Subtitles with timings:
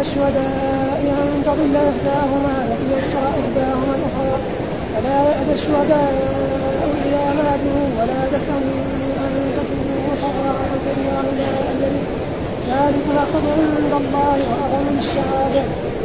[0.00, 4.36] الشهداء أن تضل إحداهما فليذكر إحداهما الأخرى.
[4.94, 6.12] فلا يأبى الشهداء
[7.06, 7.50] إذا ما
[7.98, 8.80] ولا تستوي
[9.24, 11.94] أن تكونوا صغارا كبيرا إلى أجل
[12.68, 15.62] ذلك أقسط عند الله وأعظم للشهادة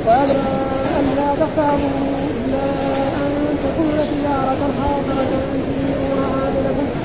[0.08, 0.75] وأدرى
[1.17, 2.66] لا تخافوا إلا
[3.23, 3.34] أن
[3.64, 5.31] تكون تجارة حاضرة
[5.88, 7.05] تديرونها بينكم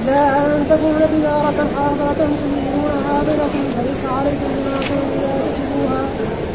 [0.00, 6.02] إلا أن تكون تجارة حاضرة تديرونها بينكم فليس عليكم جناح إذا تكتبوها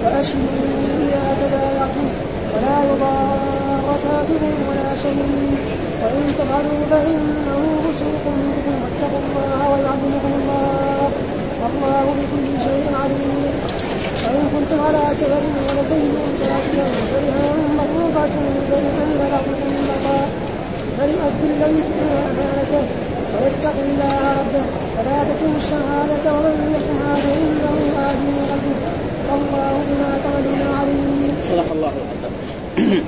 [0.03, 0.65] وأشهدوا
[1.05, 2.07] إذا تبايعتم
[2.53, 5.57] ولا يضار كاتب ولا شهيد.
[6.01, 11.09] وإن تفعلوا فإنه فسوق بكم واتقوا الله ويعلمكم الله.
[11.61, 13.45] والله بكل شيء عليم.
[14.23, 17.47] وإن كنتم على سفر ولدين فأتيهم فرها
[17.79, 18.25] مطلوبة
[18.69, 18.85] فإن
[19.33, 20.29] لكم بقاء
[20.97, 22.04] فليؤدي الذي تؤمن أمانته
[23.45, 24.65] ويتق الله ربه
[24.97, 27.73] ولا تكن الشهادة ومن يكتمها فإنه
[28.09, 28.93] آثم قلبه
[29.29, 31.31] والله بما تعملون عليم.
[31.49, 33.03] صدق الله العظيم.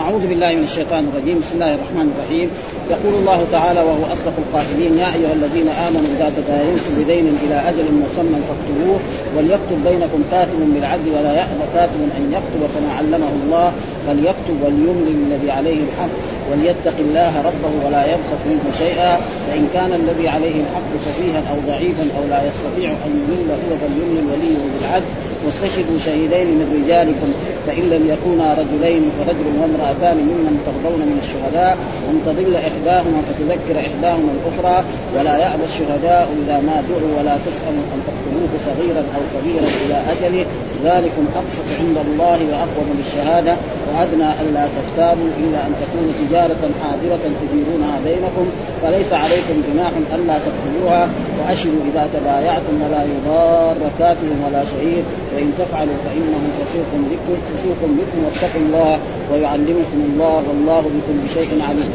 [0.00, 1.36] أعوذ بالله من الشيطان الرجيم.
[1.42, 2.48] بسم الله الرحمن الرحيم.
[2.94, 7.86] يقول الله تعالى وهو أصدق القائلين يا أيها الذين آمنوا إذا تداينتم بدين إلى أجل
[8.02, 8.98] مسمى فاكتبوه
[9.36, 13.68] وليكتب بينكم كاتب بالعدل ولا يأبى كاتب أن يكتب كما علمه الله
[14.06, 16.14] فليكتب وليملل الذي عليه الحق.
[16.52, 22.06] وليتق الله ربه ولا يبخس منه شيئا فإن كان الذي عليه الحق سفيها أو ضعيفا
[22.18, 27.30] أو لا يستطيع أن يمل هو فليملل وليه بالعدل واستشهدوا شهيدين من رجالكم
[27.66, 31.74] فإن لم يكونا رجلين فرجل وامرأتان ممن ترضون من الشهداء
[32.10, 34.76] أن تضل إحداهما فتذكر إحداهما الأخرى
[35.14, 40.46] ولا يأبى الشهداء إذا ما دعوا ولا تسألوا أن تقتلوه صغيرا أو كبيرا إلى أجله.
[40.84, 43.54] ذلكم أقسط عند الله وأقوم للشهادة
[43.88, 48.46] وأدنى ألا تختاروا إلا أن تكون تجارة حاضرة تديرونها بينكم.
[48.82, 51.08] فليس عليكم جناح ألا تقتلوها.
[51.38, 55.04] وأشهدوا إذا تبايعتم ولا يضار كاتب ولا شهيد.
[55.34, 58.98] وإن تفعلوا فإنه فسوق بكم فسوق بكم واتقوا الله
[59.32, 61.92] ويعلمكم الله والله بكل شيء عليم.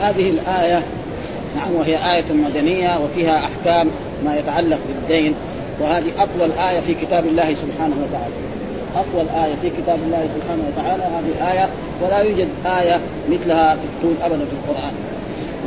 [0.00, 0.82] هذه الآية
[1.56, 3.88] نعم وهي آية مدنية وفيها أحكام
[4.24, 5.34] ما يتعلق بالدين
[5.80, 8.34] وهذه أطول آية في كتاب الله سبحانه وتعالى
[8.96, 11.68] أطول آية في كتاب الله سبحانه وتعالى هذه الآية
[12.02, 13.00] ولا يوجد آية
[13.30, 14.92] مثلها في الطول أبدا في القرآن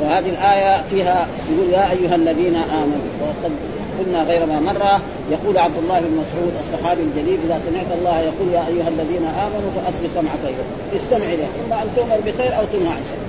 [0.01, 3.51] وهذه الآية فيها يقول يا أيها الذين آمنوا وقد
[3.99, 5.01] قلنا غير ما مرة
[5.31, 9.69] يقول عبد الله بن مسعود الصحابي الجليل إذا سمعت الله يقول يا أيها الذين آمنوا
[9.75, 13.23] فأصغ سمعك إليه استمع إليه إما أن تؤمر بخير أو تنهى عن شيء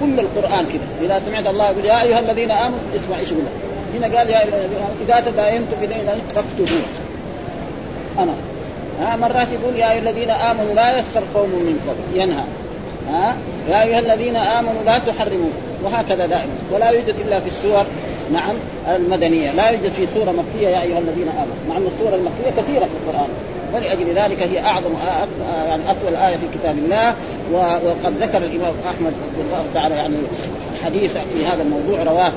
[0.00, 3.44] كل القرآن كذا إذا سمعت الله يقول يا أيها الذين آمنوا اسمع إيش يقول.
[3.94, 4.42] هنا قال يا
[5.02, 6.82] إذا تداينتم بدين فاكتبوه
[8.18, 8.34] أنا.
[9.00, 12.44] ها مرات يقول يا أيها الذين آمنوا لا يسخر قوم من قوم ينهى.
[13.10, 13.36] ها
[13.68, 15.50] يا أيها الذين آمنوا لا تحرموا.
[15.84, 16.52] وهكذا دائما.
[16.72, 17.86] ولا يوجد إلا في السور.
[18.32, 18.54] نعم
[18.88, 19.52] المدنية.
[19.52, 21.56] لا يوجد في سورة مكية يا أيها الذين آمنوا.
[21.68, 23.28] مع أن السورة المكية كثيرة في القرآن.
[23.74, 24.90] ولأجل ذلك هي أعظم
[25.66, 27.14] يعني أطول آية في كتاب الله.
[27.52, 30.14] وقد ذكر الإمام أحمد رضي الله تعالى يعني
[30.84, 32.32] حديث في هذا الموضوع رواه.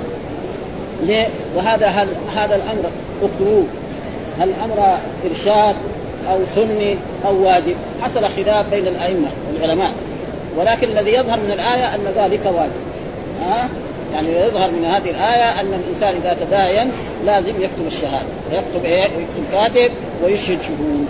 [1.04, 2.90] ليه؟ وهذا هل هذا الأمر
[3.24, 3.64] اكتبوه
[4.40, 4.98] هل أمر
[5.30, 5.76] إرشاد
[6.30, 9.92] أو سني أو واجب؟ حصل خلاف بين الأئمة والعلماء.
[10.58, 12.72] ولكن الذي يظهر من الآية أن ذلك واجب.
[13.42, 13.70] ها؟
[14.14, 16.92] يعني يظهر من هذه الآية أن الإنسان إذا تداين
[17.26, 18.28] لازم يكتب الشهادة.
[18.52, 19.92] ويكتب إيه؟ يكتب كاتب
[20.24, 21.08] ويشهد شهود.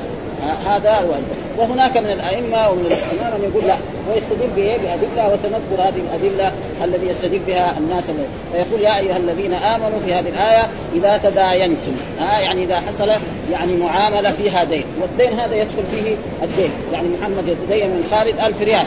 [0.65, 1.23] هذا واجب
[1.57, 3.75] وهناك من الأئمة ومن العلماء من يقول لا
[4.09, 6.51] ويستدل به بأدلة وسنذكر هذه الأدلة
[6.83, 8.09] الذي يستدل بها الناس.
[8.09, 8.25] اللي.
[8.53, 11.95] فيقول يا أيها الذين آمنوا في هذه الآية إذا تداينتم.
[12.19, 13.09] ها؟ يعني إذا حصل
[13.51, 16.71] يعني معاملة فيها دين والدين هذا يدخل فيه الدين.
[16.93, 18.85] يعني محمد يتدين من خالد ألف ريال.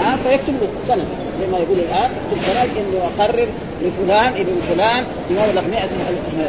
[0.00, 1.04] ها؟ فيكتب له سنة.
[1.40, 3.48] زي ما يقول الآن يكتب سنه انه أقرر
[3.82, 5.82] لفلان ابن فلان بمبلغ 100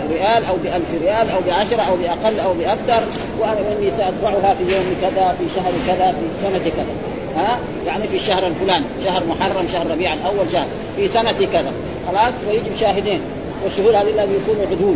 [0.10, 3.04] ريال أو ب 1000 ريال أو بعشرة أو بأقل أو بأكثر
[3.40, 6.96] واني سأدفعها في يوم كذا في شهر كذا في سنة كذا.
[7.38, 11.72] ها؟ يعني في الشهر الفلاني شهر محرم شهر ربيع الأول شهر في سنة كذا.
[12.08, 13.22] خلاص؟ ويجب شاهدين.
[13.64, 14.96] والشهود هذه لازم يكونوا عدول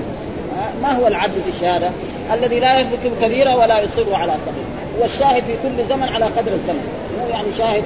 [0.81, 1.89] ما هو العدل في الشهادة؟
[2.33, 6.87] الذي لا يرتكب كبيرة ولا يصر على صغيره والشاهد في كل زمن على قدر الزمن.
[7.19, 7.83] مو يعني شاهد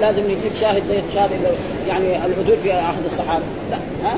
[0.00, 1.30] لازم يجيب شاهد زي شاهد
[1.88, 3.44] يعني العدول في عهد الصحابة.
[3.70, 4.14] لا ها؟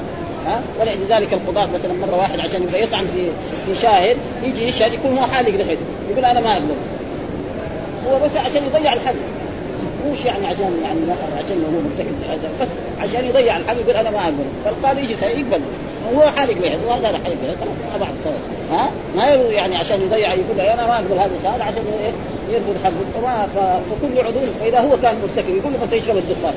[0.47, 3.27] ها؟ ولذلك القضاة مثلا مرة واحد عشان يبغى يطعن في
[3.67, 5.81] في شاهد يجي يشهد يكون هو حالق لحيته
[6.11, 6.75] يقول أنا ما أقدر
[8.09, 9.15] هو بس عشان يضيع الحد
[10.13, 11.01] مش يعني عشان يعني
[11.39, 12.69] عشان هو مرتكب بس
[13.01, 15.61] عشان يضيع الحق يقول أنا ما اقبل فالقاضي يجي يقبل
[16.07, 18.33] وهو حالق به وهذا حالق به خلاص مع بعض سوا
[18.73, 22.13] ها؟ ما يعني عشان يضيع يقول له أنا ما أقبل هذا الشهاده عشان إيه؟
[22.55, 22.93] يرفض حقه.
[23.15, 23.49] فما
[23.91, 26.55] فكل عدول فإذا هو كان مرتكب يقول له بس يشرب الدخان.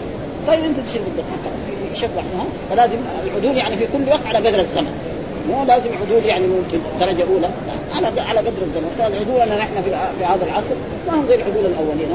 [0.48, 2.22] طيب أنت تشرب الدخان خلاص يشبع
[2.70, 5.13] فلازم العدول يعني في كل وقت على قدر الزمن.
[5.50, 7.50] مو لازم عدول يعني ممكن درجة أولى.
[7.96, 8.96] على على قدر الزمن.
[8.98, 10.76] فعدولنا نحن في في هذا العصر
[11.08, 12.10] ما هم غير عدول الأولين.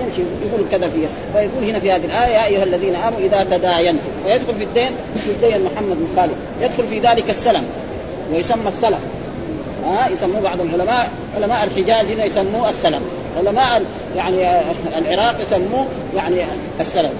[0.00, 1.08] يمشي يقول كذا فيها.
[1.32, 4.90] فيقول هنا في هذه الآية يا أيها الذين آمنوا إذا تداينتم فيدخل في الدين
[5.24, 6.36] في الدين محمد بن خالد.
[6.60, 7.64] يدخل في ذلك السلم
[8.32, 9.00] ويسمى السلم.
[9.86, 13.02] ها؟ يسموه بعض العلماء علماء الحجاز هنا يسموه السلم.
[13.38, 13.82] علماء
[14.16, 14.36] يعني
[14.98, 15.86] العراق يسموه
[16.16, 16.36] يعني
[16.80, 17.10] السلم.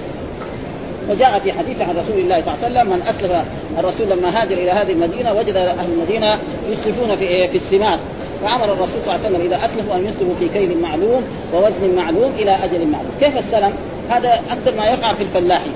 [1.09, 3.45] وجاء في حديث عن رسول الله صلى الله عليه وسلم من اسلم
[3.79, 6.37] الرسول لما هاجر إلى هذه المدينة وجد أهل المدينة
[6.69, 7.99] يسلفون في إيه؟ في الثمار
[8.43, 12.31] فأمر الرسول صلى الله عليه وسلم إذا أسلفوا أن يسلفوا في كيل معلوم ووزن معلوم
[12.39, 13.73] إلى أجل معلوم، كيف السلم؟
[14.09, 15.73] هذا أكثر ما يقع في الفلاحين.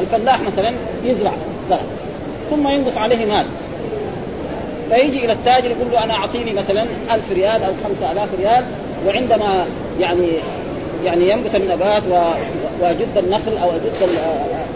[0.00, 0.72] الفلاح مثلا
[1.04, 1.32] يزرع
[1.70, 1.80] زرع
[2.50, 3.44] ثم ينقص عليه مال
[4.90, 8.64] فيجي إلى التاجر يقول له أنا أعطيني مثلا ألف ريال أو خمسة آلاف ريال
[9.06, 9.66] وعندما
[10.00, 10.28] يعني
[11.04, 12.02] يعني ينبت النبات
[12.80, 13.92] واجد النخل أو اجد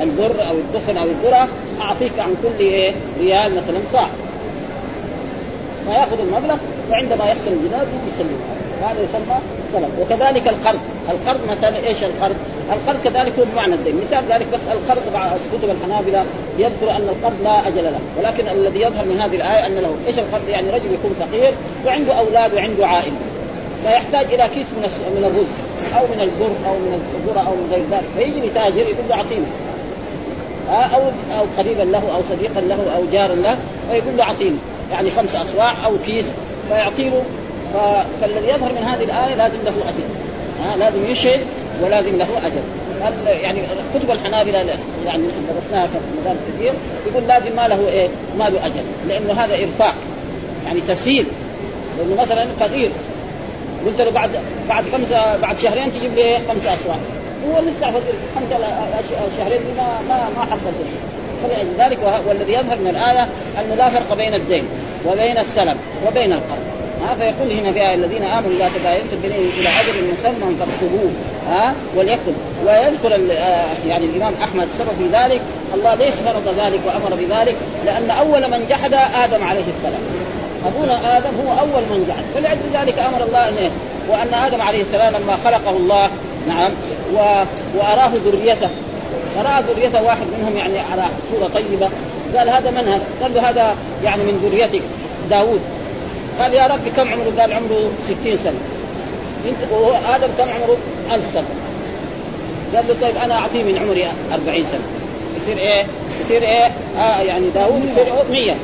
[0.01, 1.49] البر أو الدخن أو الذرة
[1.81, 4.09] أعطيك عن كل إيه ريال مثلا صاع.
[5.87, 6.57] فيأخذ المبلغ
[6.91, 8.39] وعندما يحصل الجداد يسلمه.
[8.83, 9.37] هذا يسمى
[9.73, 10.81] سلم وكذلك القرض.
[11.11, 12.37] القرض مثلا إيش القرض؟
[12.73, 13.97] القرض كذلك هو بمعنى الدين.
[13.97, 15.03] مثال ذلك بس القرض
[15.53, 16.25] كتب الحنابلة
[16.59, 18.01] يذكر أن القرض لا أجل له.
[18.19, 19.95] ولكن الذي يظهر من هذه الآية أن له.
[20.07, 21.53] إيش القرض؟ يعني رجل يكون فقير
[21.87, 23.17] وعنده أولاد وعنده عائلة.
[23.85, 25.66] فيحتاج إلى كيس من من الرز.
[25.99, 28.05] أو من البر أو من الذره أو من غير ذلك.
[28.17, 29.47] فيجي لتاجر يقول له اعطيني
[30.69, 31.03] أو
[31.39, 33.57] أو قريبا له أو صديقا له أو جارا له
[33.91, 34.57] فيقول له اعطيني
[34.93, 36.27] يعني خمس اصواع أو كيس
[36.69, 37.23] فيعطي له
[38.21, 40.07] فالذي يظهر من هذه الآية لازم له أجر.
[40.65, 41.41] ها لازم يشهد
[41.83, 42.63] ولازم له أجر.
[43.43, 43.61] يعني
[43.95, 44.59] كتب الحنابلة
[45.07, 45.23] يعني
[45.55, 46.73] درسناها في مدارس كثير
[47.07, 49.95] يقول لازم ما له إيه؟ ما له أجر لأنه هذا إرفاق
[50.67, 51.27] يعني تسهيل.
[51.99, 52.91] لأنه مثلا فقير
[53.87, 54.31] قلت له بعد
[54.69, 56.99] بعد خمسه بعد شهرين تجيب لي خمسه أسواق.
[57.49, 57.87] هو لسه
[58.35, 58.59] خمسه
[59.39, 61.17] شهرين ما ما ما حصل شيء.
[61.43, 61.99] فلذلك
[62.29, 63.29] والذي يظهر من الآية
[63.61, 64.65] انه لا فرق بين الدين
[65.07, 66.67] وبين السلم وبين القرض
[67.03, 71.11] ها فيقول هنا في الذين آمنوا إذا تداينتم بدين إلى أجل مسمى فاكتبوه.
[71.49, 72.35] ها وليكتب.
[72.67, 75.41] ويذكر آه، يعني الإمام أحمد السبب في ذلك.
[75.75, 77.57] الله ليش فرض ذلك وأمر بذلك؟
[77.87, 80.26] لأن أول من جحد آدم عليه السلام.
[80.67, 83.71] أبونا آدم هو أول من جحد فلأجل ذلك أمر الله أن
[84.09, 86.11] وأن آدم عليه السلام لما خلقه الله
[86.49, 86.71] نعم
[87.15, 87.19] و...
[87.79, 88.69] وأراه ذريته
[89.35, 91.89] فراى ذريته واحد منهم يعني على صورة طيبة
[92.37, 94.83] قال هذا من هذا؟ قال له هذا يعني من ذريتك
[95.31, 95.61] داوود
[96.41, 98.61] قال يا ربي كم عمره؟ قال عمره ستين سنة
[99.49, 99.73] انت
[100.15, 100.77] آدم كم عمره؟
[101.11, 101.47] ألف سنة
[102.75, 104.81] قال له طيب أنا أعطيه من عمري أربعين سنة
[105.37, 105.85] يصير إيه؟
[106.21, 108.55] يصير إيه؟ آه يعني داوود يصير 100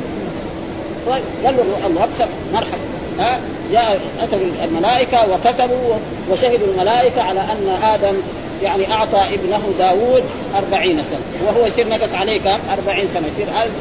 [1.07, 2.79] طيب قال له الله ابشر مرحبا
[3.19, 3.41] ها؟
[3.73, 5.95] جاء أتوا الملائكة وكتبوا
[6.31, 8.15] وشهدوا الملائكة على أن آدم
[8.63, 10.23] يعني أعطى ابنه داوود
[10.57, 11.47] أربعين سنة.
[11.47, 13.27] وهو يصير نقص عليه كم؟ أربعين سنة.
[13.27, 13.73] يصير ألف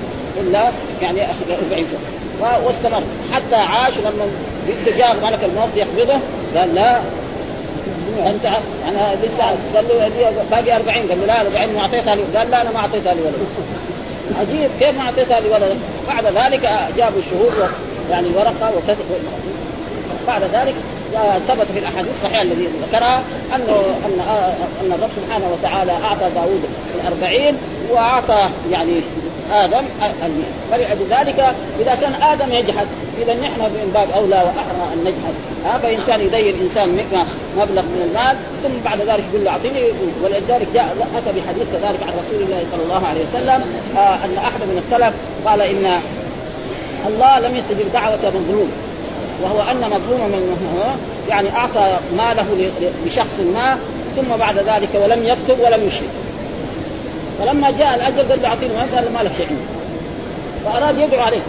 [0.41, 1.21] إلا يعني
[1.71, 2.57] 40 سنة.
[2.65, 3.03] واستمر.
[3.33, 4.25] حتى عاش لما
[4.97, 6.19] جاء ملك الموت يقبضه
[6.55, 7.01] قال لا.
[8.25, 8.45] أنت
[8.87, 9.43] أنا لسه
[9.75, 13.13] قال له باقي 40 قال له لا 40 ما أعطيتها قال لا أنا ما أعطيتها
[13.13, 13.35] لولد
[14.39, 17.69] عجيب كيف ما اعطيتها لولد بعد ذلك جابوا الشهود
[18.09, 19.05] يعني ورقة وكتب.
[20.27, 20.75] بعد ذلك
[21.47, 23.21] ثبت في الأحاديث الصحيحه الذي ذكرها
[23.55, 24.19] انه ان
[24.81, 26.61] أن الرب سبحانه وتعالى أعطى داوود
[26.95, 27.57] الأربعين
[27.89, 29.01] وأعطى يعني
[29.53, 29.85] آدم
[30.25, 32.87] المئة فلذلك إذا كان آدم يجحد.
[33.21, 35.33] إذا نحن من باب أولى وأحرى أن نجحد.
[35.65, 36.89] ها فإنسان يدين إنسان
[37.57, 39.81] مبلغ من المال ثم بعد ذلك يقول له أعطيني.
[40.23, 44.61] ولذلك جاء أتى بحديث كذلك عن رسول الله صلى الله عليه وسلم آه أن أحد
[44.61, 45.13] من السلف
[45.45, 46.01] قال إن
[47.07, 48.71] الله لم يستجب دعوه مظلوم
[49.43, 50.57] وهو أن مظلوم من
[51.29, 52.71] يعني أعطى ماله
[53.05, 53.77] لشخص ما
[54.15, 56.09] ثم بعد ذلك ولم يكتب ولم يشهد
[57.39, 59.57] فلما جاء الاجل قال له أعطيني قال ما لك شيء
[60.65, 61.41] فأراد يدعو عليه.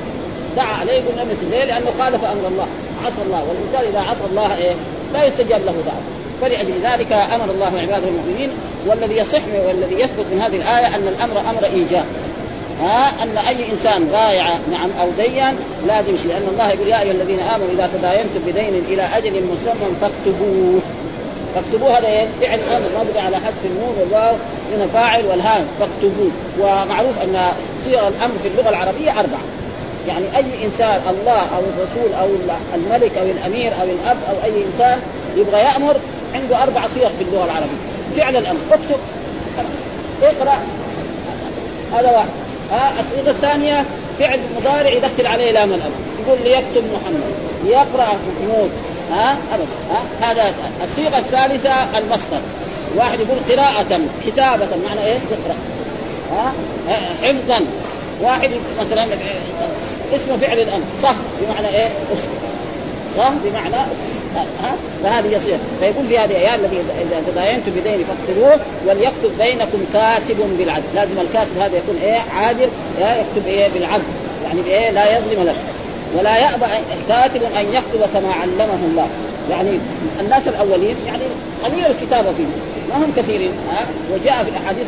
[0.57, 2.67] دعا عليه يقول امس ليه؟ لأنه خالف أمر الله.
[3.05, 3.45] عصى الله.
[3.49, 4.75] والإنسان إذا عصى الله إيه
[5.13, 6.03] لا يستجاب له دعوة.
[6.41, 8.51] فلأجل ذلك أمر الله عباده المؤمنين
[8.87, 12.05] والذي يصح والذي يثبت من هذه الآية أن الأمر أمر إيجاب.
[12.83, 17.13] ها؟ أن أي إنسان بايع نعم أو دين لازم شيء لأن الله يقول يا أيها
[17.13, 20.81] الذين آمنوا إذا تداينتم بدين إلى أجل مسمى فاكتبوه.
[21.55, 24.35] فاكتبوه هذا إيه؟ فعل آمر مبني على حذف النون والواو
[24.73, 26.31] من فاعل والهام فاكتبوه.
[26.61, 27.53] ومعروف أن
[27.85, 29.41] صيغ الأمر في اللغة العربية أربعة.
[30.09, 32.29] يعني أي إنسان الله أو الرسول أو
[32.75, 34.99] الملك أو الأمير أو الأب أو أي إنسان
[35.37, 35.97] يبغى يأمر
[36.35, 37.79] عنده أربع صيغ في اللغة العربية.
[38.17, 38.61] فعل الأمر.
[38.73, 39.01] اكتب
[40.23, 40.59] اقرأ.
[41.93, 42.29] هذا واحد.
[42.73, 43.85] ها الصيغة الثانية
[44.19, 45.95] فعل مضارع يدخل عليه لام الأمر.
[46.27, 47.33] يقول ليكتب محمد.
[47.67, 48.71] يقرأ محمود
[49.13, 50.55] ها؟ ابدا ها؟ هذا
[50.85, 52.41] الصيغة الثالثة المصدر.
[52.97, 55.57] واحد يقول قراءة كتابة معنى إيه؟ تقرأ
[56.33, 56.53] ها؟
[57.23, 57.67] حفظا.
[58.23, 58.51] واحد
[58.81, 59.07] مثلا
[60.15, 62.29] اسم فعل الأمر صح بمعنى إيه؟ اسم.
[63.17, 63.77] صح بمعنى
[64.37, 65.59] ها؟ فهذه يصير.
[65.81, 70.85] فيقول في هذه الايات الذي إذا تداينتم بدين فاقتلوه وليكتب بينكم كاتب بالعدل.
[70.95, 72.69] لازم الكاتب هذا يكون إيه؟ عادل
[73.01, 74.03] يكتب إيه؟ بالعدل.
[74.45, 75.57] يعني بايه لا يظلم لك
[76.19, 76.67] ولا يأبى
[77.09, 79.09] كاتب أن يكتب كما علمه الله.
[79.51, 79.71] يعني
[80.21, 81.23] الناس الأولين يعني
[81.65, 82.53] قليل الكتابه فيهم
[82.89, 84.87] ما هم كثيرين ها؟ وجاء في الأحاديث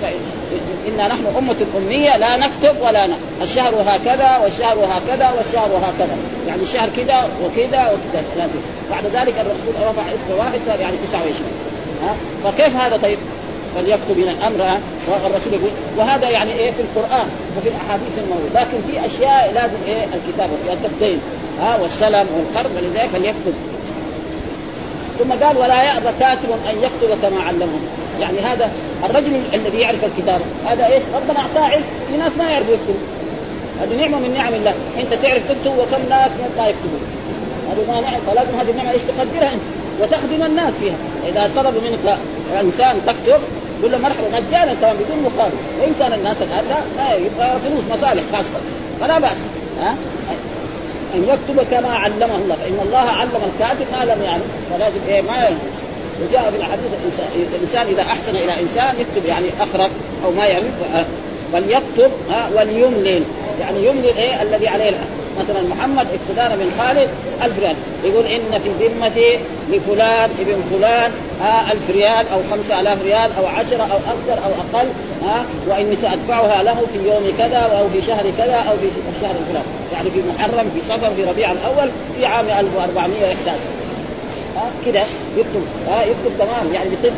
[0.94, 6.16] انا نحن أمة أمية لا نكتب ولا نكتب الشهر هكذا والشهر هكذا والشهر هكذا.
[6.48, 8.48] يعني الشهر كذا وكذا وكذا.
[8.90, 11.46] بعد ذلك الرسول رفع إسم واحد يعني 29
[12.02, 13.18] ها؟ فكيف هذا طيب؟
[13.74, 17.28] فليكتب من الأمر والرسول يقول وهذا يعني إيه؟ في القرآن
[17.58, 18.60] وفي الأحاديث الموجودة.
[18.60, 21.18] لكن في أشياء لازم إيه؟ الكتابة فيها الدين
[21.60, 23.54] ها والسلم والقرض ولذلك فليكتب.
[25.18, 27.78] ثم قال ولا يأبى كاتب أن يكتب كما علمه.
[28.20, 28.70] يعني هذا
[29.04, 31.84] الرجل الذي يعرف الكتابه هذا إيش؟ ربنا أعطاه علم.
[32.10, 33.06] في ناس ما يعرفوا يكتبوا.
[33.82, 34.74] هذه نعمة من نعم الله.
[35.00, 37.00] أنت تعرف تكتب وكم ناس ما يكتبون
[37.70, 38.20] هذه ما نعم.
[38.26, 39.62] فلازم هذه النعمة إيش تقدرها أنت؟
[40.02, 40.94] وتخدم الناس فيها.
[41.28, 42.16] إذا طلبوا منك
[42.60, 43.40] إنسان تكتب
[43.82, 45.54] قل له مرحبا مجانا كمان بدون مقابل.
[45.80, 48.58] وإن كان الناس الان لا ما يبقى فلوس مصالح خاصة.
[49.00, 49.40] فلا بأس.
[49.80, 49.94] ها؟
[51.14, 52.56] أن يكتب كما علمه الله.
[52.62, 55.50] فإن الله علم الكاتب ما لم يعلم فلازم إيه؟ ما
[56.22, 56.86] وجاء في الحديث
[57.54, 59.90] الانسان إذا أحسن إلى إنسان يكتب يعني اخرج
[60.24, 60.70] أو ما يعمل
[61.52, 62.10] فليكتب
[62.56, 63.22] وليملل.
[63.60, 65.06] يعني يملل إيه؟ الذي عليه الحق
[65.40, 67.08] مثلا محمد استدان من خالد
[67.42, 67.76] ألف ريال.
[68.04, 69.38] يقول إن في ذمتي
[69.70, 71.10] لفلان ابن فلان
[71.42, 74.88] آه ألف ريال أو خمسة ألاف ريال أو عشرة أو أكثر أو أقل
[75.24, 78.86] آه وإني سأدفعها له في يوم كذا أو في شهر كذا أو في
[79.16, 83.58] الشهر الفلاني يعني في محرم في صفر في ربيع الأول في عام 1411
[84.56, 85.02] آه كده
[85.36, 86.74] يكتب آه يكتب تمام.
[86.74, 87.12] يعني بصدق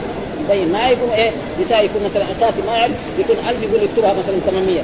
[0.51, 4.41] يبين ما يكون إيه؟ نساء يكون مثلا كاتب ما يعرف يكون 1000 يقول يكتبها مثلا
[4.47, 4.81] 800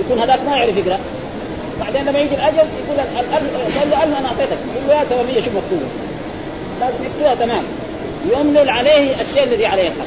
[0.00, 0.98] يكون هذاك ما يعرف يقرأ.
[1.80, 4.58] بعدين لما يجي الأجل يقول الألف قال له ألف أنا أعطيتك.
[4.76, 5.86] يقول له يا 800 شوف مكتوبه
[6.80, 7.64] لازم يكتبها تمام.
[8.32, 10.06] يملل عليه الشيء الذي عليه الحق.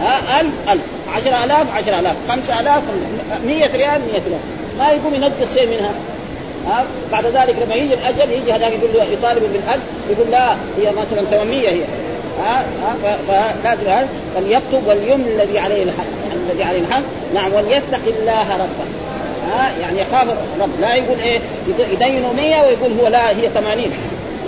[0.00, 0.82] ها؟ ألف ألف.
[1.14, 2.16] عشرة آلاف عشرة آلاف.
[2.28, 2.82] خمسة آلاف
[3.46, 4.40] مية ريال مية ريال.
[4.78, 5.92] ما يقوم ينقص شيء منها.
[6.66, 10.92] ها؟ بعد ذلك لما يجي الأجل يجي هذاك يقول له يطالب بالألف يقول لا هي
[10.92, 11.80] مثلا 800 هي.
[12.40, 12.64] ها
[13.02, 16.04] فلازم هذا فليكتب وليملي الذي عليه الحق
[16.50, 17.02] الذي عليه الحق.
[17.34, 18.86] نعم وليتق الله ربه.
[19.50, 20.28] ها يعني يخاف
[20.60, 21.40] رب لا يقول إيه
[21.92, 23.84] يدينه 100 ويقول هو لا هي 80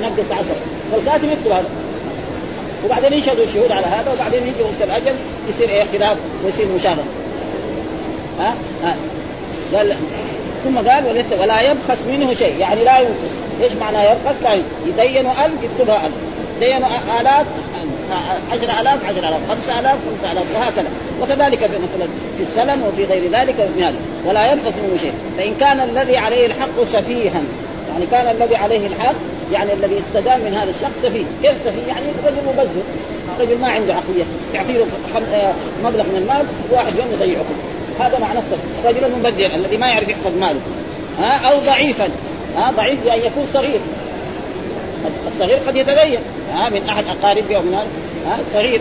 [0.03, 0.45] نقص 10
[0.93, 1.69] فالكاتب يكتب هذا.
[2.85, 5.17] وبعدين يشهدوا الشهود على هذا وبعدين يجي وقت الأجل
[5.49, 7.03] يصير إيه خلاف ويصير مشاغبه
[8.41, 8.55] ها
[8.85, 8.97] ها.
[9.75, 9.97] قال
[10.65, 12.59] ثم قال ولا يبخس منه شيء.
[12.59, 13.35] يعني لا ينقص.
[13.63, 16.13] إيش معنى يبخس؟ لا يدينه 1000 يكتبها 1000
[16.61, 16.85] دين
[17.21, 17.47] آلاف
[18.53, 20.89] عشر آلاف عشر آلاف خمسة آلاف خمسة آلاف وهكذا
[21.23, 23.97] وكذلك في مثلا في السلم وفي غير ذلك من هذا
[24.27, 27.43] ولا ينقص منه شيء فإن كان الذي عليه الحق سفيها
[27.93, 29.15] يعني كان الذي عليه الحق
[29.53, 32.83] يعني الذي استدام من هذا الشخص سفيه، كيف سفيه؟ يعني رجل مبذر،
[33.41, 34.25] رجل ما عنده عقلية،
[34.55, 34.87] يعطي له
[35.17, 37.45] آه، مبلغ من المال واحد يوم يضيعه
[38.01, 40.61] هذا معنى السفيه رجل مبذر الذي ما يعرف يحفظ ماله.
[41.19, 42.09] ها أو ضعيفا،
[42.57, 43.81] ها ضعيف بأن يكون صغير.
[45.33, 46.19] الصغير قد يتدين،
[46.55, 48.81] ها من أحد اقاربه أو من ها صغير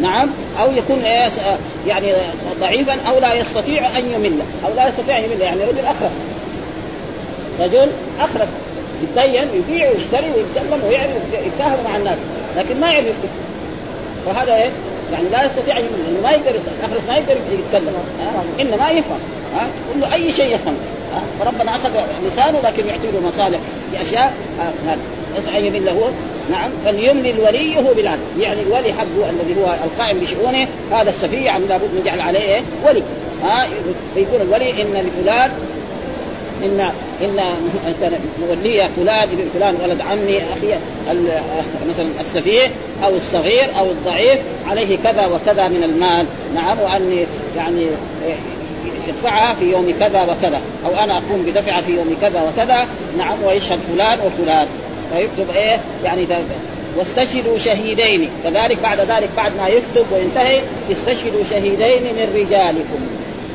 [0.00, 0.30] نعم.
[0.60, 1.02] أو يكون
[1.86, 2.12] يعني
[2.60, 6.12] ضعيفا أو لا يستطيع أن يمل أو لا يستطيع أن يمل يعني رجل اخرس
[7.60, 7.90] رجل
[8.20, 8.48] اخرس
[9.02, 11.10] يتدين يبيع ويشتري ويتكلم ويعرف
[11.46, 12.18] يتفاهم مع الناس
[12.56, 13.14] لكن ما يعرف
[14.26, 14.70] فهذا إيه؟
[15.12, 17.94] يعني لا يستطيع أن لأنه ما يقدر الاخرس ما يقدر يتكلم
[18.60, 19.18] إنما يفهم
[19.54, 20.74] ها كل أي شيء يفهم
[21.40, 21.90] فربنا أخذ
[22.26, 23.58] لسانه لكن يعطي له مصالح
[23.92, 24.34] باشياء
[25.38, 26.08] يسعى أن يمل هو.
[26.50, 31.94] نعم فليملل وليه بالعدل يعني الولي حقه الذي هو القائم بشؤونه هذا السفيه يعني لابد
[31.94, 33.02] من جعل عليه إيه؟ ولي.
[33.42, 33.66] ها
[34.14, 35.50] فيكون الولي إن لفلان
[36.64, 36.90] إن
[37.22, 37.54] إن
[38.48, 40.78] مولي فلان ابن فلان ولد عمي أخي
[41.88, 42.70] مثلا السفيه
[43.04, 46.26] أو الصغير أو الضعيف عليه كذا وكذا من المال.
[46.54, 47.26] نعم وأني
[47.56, 47.86] يعني
[49.08, 52.86] يدفعها في يوم كذا وكذا أو أنا أقوم بدفعها في يوم كذا وكذا.
[53.18, 54.66] نعم ويشهد فلان وفلان.
[55.12, 56.26] فيكتب إيه؟ يعني
[56.96, 58.30] واستشهدوا شهيدين.
[58.44, 60.62] كذلك بعد ذلك بعد ما يكتب وينتهي
[60.92, 63.00] استشهدوا شهيدين من رجالكم.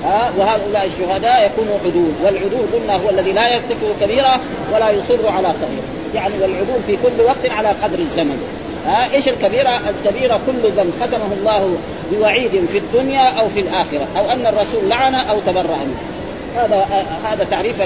[0.06, 2.12] ها؟ وهؤلاء الشهداء يكونوا عدول.
[2.24, 4.40] والعدول قلنا هو الذي لا يرتكب كبيرة
[4.74, 5.84] ولا يصر على صغيره
[6.16, 8.44] يعني والعدول في كل وقت على قدر الزمن.
[8.86, 11.78] ها؟ إيش الكبيرة؟ الكبيرة كل ذنب ختمه الله
[12.12, 14.08] بوعيد في الدنيا أو في الآخرة.
[14.18, 16.15] أو أن الرسول لعن أو تبرأ منه.
[16.58, 17.82] هذا هذا تعريف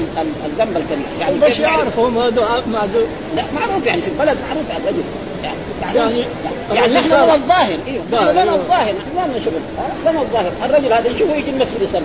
[0.45, 1.05] الذنب الكبير.
[1.19, 2.13] يعني كيف يعرف؟ هم
[2.71, 5.03] معذور لا معروف يعني في البلد معروف الرجل.
[5.43, 5.57] يعني
[5.95, 6.25] يعني,
[6.73, 9.53] يعني نحن لنا الظاهر إيوه نحن لنا الظاهر نحن ما لنا شغل
[10.11, 10.51] لنا الظاهر.
[10.65, 12.03] الرجل هذا نشوفه يجي المسجد يصلي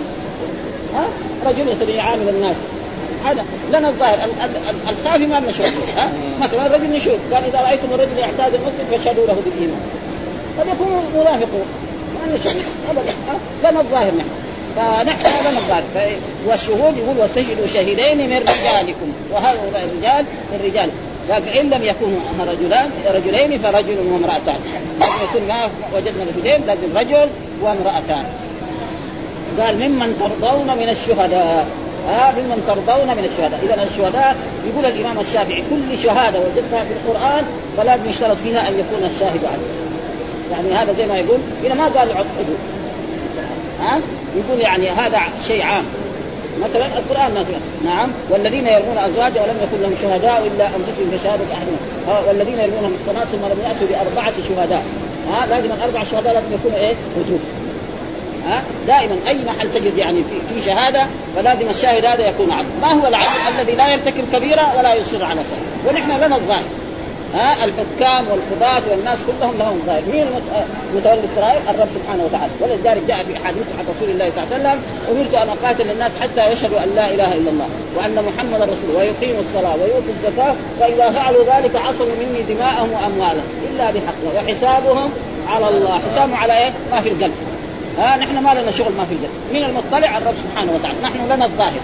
[0.95, 1.05] ها؟
[1.45, 2.55] رجل يصلي يعامل الناس.
[3.25, 4.17] هذا لنا الظاهر.
[4.89, 5.67] الخافي ما لنا شغل
[5.97, 6.09] ها؟
[6.43, 9.81] مثلا الرجل نشوف قال إذا رأيتم الرجل يعتاد المسجد فاشهدوا له بالإيمان.
[10.59, 11.47] قد يكون منافق
[12.15, 14.44] ما لنا شغل ابدا لنا الظاهر نحن.
[14.75, 16.15] فنحن لنا الظاهر
[16.47, 19.13] والشهود يقول واستشهدوا شهيدين من رجالكم.
[19.31, 20.25] وهؤلاء الرجال
[20.59, 20.89] الرجال
[21.31, 24.59] قال فان لم يكونوا رجلان رجلين فرجل وامرأتان.
[24.99, 27.29] لازم يكون ما وجدنا رجلين لازم رجل
[27.61, 28.25] وامرأتان.
[29.59, 31.67] قال ممن ترضون من الشهداء.
[32.09, 33.59] ها ممن ترضون من الشهداء.
[33.63, 34.35] اذا الشهداء
[34.67, 37.43] يقول الإمام الشافعي كل شهادة وجدتها في القرآن
[37.77, 39.85] فلازم يشترط فيها أن يكون الشاهد عدل
[40.51, 42.55] يعني هذا زي ما يقول هنا ما قال عدل
[43.85, 43.99] ها
[44.35, 45.85] يقول يعني هذا شيء عام.
[46.63, 47.59] مثلا القرآن مثلا.
[47.85, 48.09] نعم.
[48.29, 51.77] والذين يرمون ازواجا ولم يكن لهم شهداء إلا أنفسهم فشهاده أحدهم.
[52.27, 54.83] والذين يرمون المحصنات ثم لم يأتوا بأربعة شهداء.
[55.31, 57.39] ها لازم الأربع شهداء لازم يكونوا إيه؟ وجوب
[58.45, 62.87] ها دائما أي محل تجد يعني في في شهادة فلازم الشاهد هذا يكون عدل، ما
[62.87, 66.63] هو العدل؟ الذي لا يرتكب كبيره ولا يصر على سنه، ونحن لنا الظاهر.
[67.35, 70.25] ها الحكام والقضاة والناس كلهم لهم ظاهر، مين
[70.95, 74.63] متولي السرائر؟ الرب سبحانه وتعالى، ولذلك جاء في أحاديث عن رسول الله صلى الله عليه
[74.63, 78.95] وسلم امرت أن اقاتل الناس حتى يشهدوا أن لا إله إلا الله وأن محمدا رسول
[78.95, 85.09] ويقيموا الصلاة ويؤتوا الزكاة فإذا فعلوا ذلك عصموا مني دماءهم وأموالهم إلا بحقها وحسابهم
[85.49, 87.33] على الله، حسابهم على إيه؟ ما في القلب.
[87.97, 91.45] ها نحن ما لنا شغل ما في القلب، مين المطلع؟ الرب سبحانه وتعالى، نحن لنا
[91.45, 91.81] الظاهر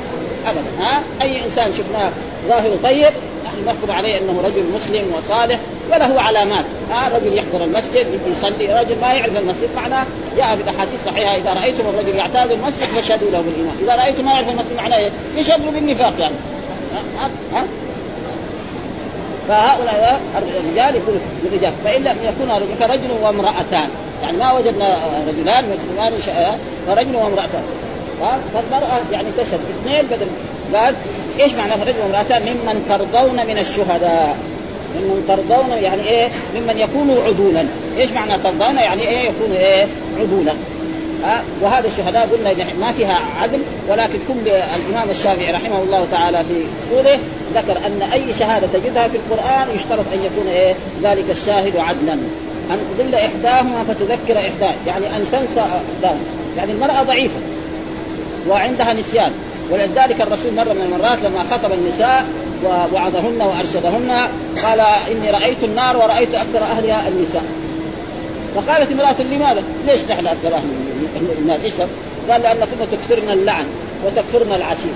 [0.47, 2.11] ابدا ها أي إنسان شفناه
[2.47, 3.13] ظاهره طيب
[3.45, 5.59] نحن نحكم عليه أنه رجل مسلم وصالح
[5.91, 6.65] وله علامات.
[6.91, 9.69] ها رجل يحضر المسجد يصلي رجل ما يعرف المسجد.
[9.75, 10.05] معناه
[10.37, 13.75] جاء في الأحاديث الصحيحة إذا رأيتم الرجل يعتاد المسجد فاشهدوا له بالإيمان.
[13.81, 16.35] إذا رأيتم ما يعرف المسجد معناه إيه؟ يشهد له بالنفاق يعني.
[17.19, 17.65] ها, ها؟
[19.47, 23.89] فهؤلاء الرجال يقول للرجال فإن لم يكونا رجل فرجل وامرأتان.
[24.23, 26.13] يعني ما وجدنا رجلان مسلمان
[26.87, 27.63] فرجل وامرأتان.
[28.53, 29.59] فالمرأة يعني تشهد.
[29.81, 30.27] اثنين بدل
[30.77, 30.95] قال
[31.39, 34.37] إيش معنى رجل وامرأتان؟ ممن ترضون من الشهداء.
[34.95, 37.65] ممن ترضون يعني إيه؟ ممن يكونوا عدولا.
[37.97, 39.87] إيش معنى ترضون؟ يعني إيه يكونوا إيه؟
[40.19, 40.51] عدولا.
[41.25, 46.63] أه؟ وهذا الشهداء قلنا ما فيها عدل ولكن كل الإمام الشافعي رحمه الله تعالى في
[46.87, 47.19] أصوله
[47.53, 52.13] ذكر أن أي شهادة تجدها في القرآن يشترط أن يكون إيه؟ ذلك الشاهد عدلا.
[52.71, 54.73] أن تضل إحداهما فتذكر إحداه.
[54.87, 56.21] يعني أن تنسى أحداهما.
[56.57, 57.39] يعني المرأة ضعيفة
[58.49, 59.31] وعندها نسيان.
[59.71, 62.25] ولذلك الرسول مره من المرات لما خطب النساء
[62.65, 64.27] ووعظهن وأرشدهن
[64.63, 64.79] قال
[65.11, 67.43] إني رأيت النار ورأيت أكثر أهلها النساء.
[68.55, 70.65] فقالت امرأة لماذا؟ ليش نحن أكثر أهل
[71.37, 71.73] النار؟ إيش
[72.29, 73.65] قال لأن كنا تكثرن اللعن
[74.05, 74.93] وتكفرن العشير.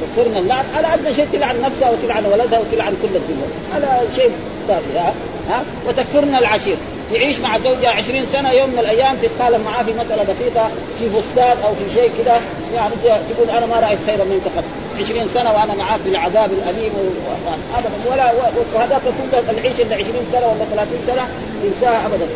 [0.00, 3.48] تكفرن اللعن على أدنى شيء تلعن نفسها وتلعن ولدها وتلعن كل الدنيا.
[3.72, 4.30] هذا شيء
[4.68, 5.14] تافه ها,
[5.50, 6.76] ها؟ وتكفرن العشير.
[7.10, 11.56] تعيش مع زوجها 20 سنة يوم من الأيام تتكلم معاه في مسألة بسيطة في فستان
[11.64, 12.40] أو في شيء كذا
[12.74, 14.64] يعني تقول أنا ما رأيت خيرا منك قط.
[15.00, 16.92] 20 سنة وأنا معاك في العذاب الأليم
[17.74, 18.32] ابدا ولا
[18.74, 21.28] وهذاك كله العيش اللي 20 سنة ولا 30 سنة
[21.64, 22.28] ينساها ابدا.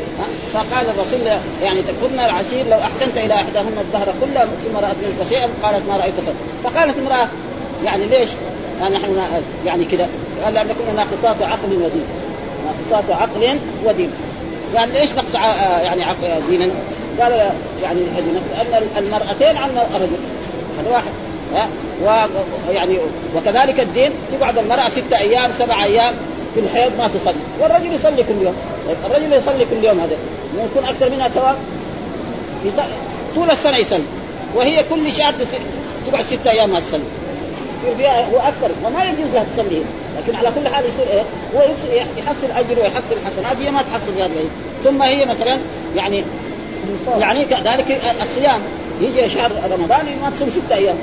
[0.54, 1.20] فقال الرسول
[1.62, 5.96] يعني تكفرن العشير لو أحسنت إلى إحداهن الدهر كله ثم رأت منك شيئا قالت ما
[5.96, 7.28] رايت قط فقالت امرأة
[7.84, 8.28] يعني ليش؟
[8.82, 9.22] نحن
[9.64, 10.08] يعني كذا
[10.44, 12.04] قال لأن كنا ناقصات عقل ودين.
[12.66, 14.10] ناقصات عقل ودين.
[14.76, 15.34] قال ليش نقص
[15.84, 16.04] يعني
[16.50, 16.70] دينا؟
[17.20, 17.32] قال
[17.82, 20.16] يعني أن المرأتين عن الرجل
[20.78, 21.12] هذا واحد.
[21.54, 21.68] ها؟
[22.68, 22.98] ويعني
[23.36, 26.14] وكذلك الدين تقعد المرأة ستة أيام سبع أيام
[26.54, 27.36] في الحيض ما تصلي.
[27.60, 28.54] والرجل يصلي كل يوم.
[28.86, 30.16] طيب الرجل يصلي كل يوم هذا.
[30.64, 31.56] يكون أكثر منها ثواب؟
[33.34, 34.04] طول السنة يصلي.
[34.54, 35.34] وهي كل شهر
[36.06, 37.02] تقعد ستة أيام ما تصلي.
[37.82, 39.82] يصير فيها هو أكثر وما يجوز لها تصلي.
[40.18, 41.22] لكن على كل حال يصير إيه؟
[41.54, 41.62] هو
[42.18, 44.30] يحصل أجر ويحصل حسنات هي ما تحصل هذا
[44.84, 45.58] ثم هي مثلا
[45.96, 46.24] يعني
[47.18, 48.60] يعني كذلك الصيام
[49.00, 50.96] يجي شهر رمضان ما تصوم ستة أيام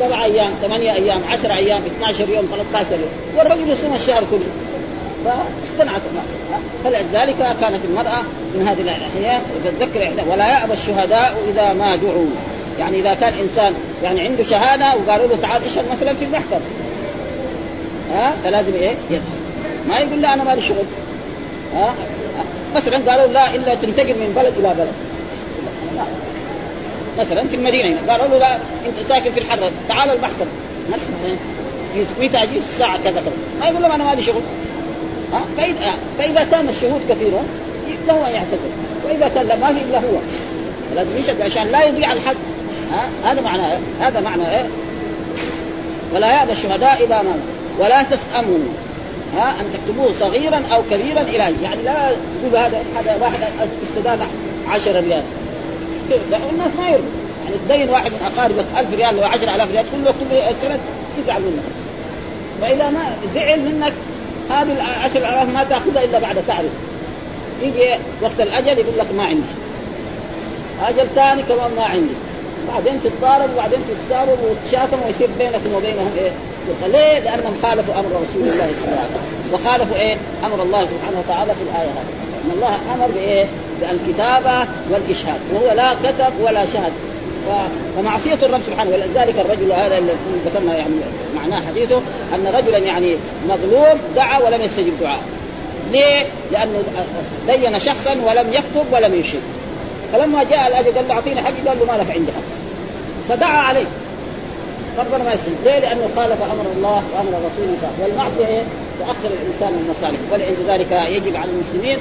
[0.00, 4.50] سبع أيام ثمانية أيام عشر أيام 12 يوم 13 يوم والرجل يصوم الشهر كله.
[5.24, 6.02] فاقتنعت
[6.84, 8.22] فلذلك كانت المرأة
[8.54, 12.26] من هذه الأحيان تذكر ولا يأبى الشهداء إذا ما دعوا.
[12.78, 16.60] يعني إذا كان إنسان يعني عنده شهادة وقالوا له تعال اشهد مثلا في المحكمة.
[18.12, 19.22] ها؟ فلازم إيه؟ يذهب
[19.88, 20.84] ما يقول لا أنا مالي شغل.
[21.74, 21.94] ها؟
[22.76, 25.15] مثلا قالوا لا إلا تنتقل من بلد إلى بلد.
[25.96, 26.04] لا.
[27.18, 30.46] مثلا في المدينة هنا قالوا له لا أنت ساكن في الحرة تعال المحكمة.
[30.90, 31.36] نحن
[32.20, 33.32] متى أجي الساعة كذا كذا.
[33.60, 34.42] ما يقول لهم أنا مالي شغل.
[35.32, 37.48] ها؟ فاذا فإذا كان الشهود كثيرون
[38.06, 38.70] له ان يعتذر
[39.04, 40.18] واذا كان ما في إلا هو.
[40.94, 42.36] لازم يشهد عشان لا يضيع الحد.
[42.92, 44.66] ها؟ هذا معناه هذا معنى إيه؟
[46.14, 47.34] ولا يأبى الشهداء إذا ما
[47.78, 48.58] ولا تسأموا.
[49.36, 52.10] ها؟ أن تكتبوه صغيرا أو كبيرا إلى يعني لا
[52.42, 53.40] تقول هذا هذا واحد
[53.82, 54.18] استدان
[54.70, 55.22] 10 ريال.
[56.50, 60.56] الناس ما يرضوا يعني تدين واحد من أقاربك 1000 ريال أو 10000 ريال كله كل
[60.62, 60.78] سنة
[61.18, 61.62] يزعل منك
[62.62, 63.92] فإذا ما زعل منك
[64.50, 66.70] هذه العشر الالاف ما تأخذها إلا بعد تعرف
[67.62, 69.42] يجي وقت الأجل يقول لك ما عندي
[70.82, 72.14] أجل ثاني كمان ما عندي
[72.68, 76.30] بعدين تتضارب وبعدين تتساوب وتشاتم ويصير بينكم وبينهم إيه؟
[76.86, 81.22] ليه؟ لأنهم خالفوا أمر رسول الله صلى الله عليه وسلم وخالفوا إيه؟ أمر الله سبحانه
[81.24, 82.06] وتعالى في الآية هذه
[82.44, 83.46] إن الله أمر بإيه؟
[83.80, 86.92] بالكتابه والإشهاد وهو لا كتب ولا شهد.
[87.96, 90.94] فمعصية الرب سبحانه ولذلك الرجل هذا الذي ذكرنا يعني
[91.36, 92.00] معناه حديثه
[92.34, 93.16] أن رجلا يعني
[93.48, 95.20] مظلوم دعا ولم يستجب دعاء.
[95.92, 96.82] ليه؟ لأنه
[97.46, 99.40] دين شخصا ولم يكتب ولم يشهد.
[100.12, 102.56] فلما جاء الأجل قال له أعطيني حقي قال له ما لك عندي حق.
[103.28, 103.86] فدعا عليه.
[104.98, 108.62] ربنا ما يسلم ليه؟ لأنه خالف أمر الله وأمر رسوله والمعصية إيه؟
[108.98, 111.98] تاخر الإنسان من المصالح ولذلك يجب على المسلمين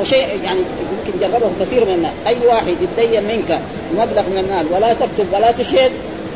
[0.00, 2.12] وشيء يعني يمكن جربه كثير من الناس.
[2.26, 3.60] أي واحد يتدين منك
[3.98, 5.90] مبلغ من المال ولا تكتب ولا تشهد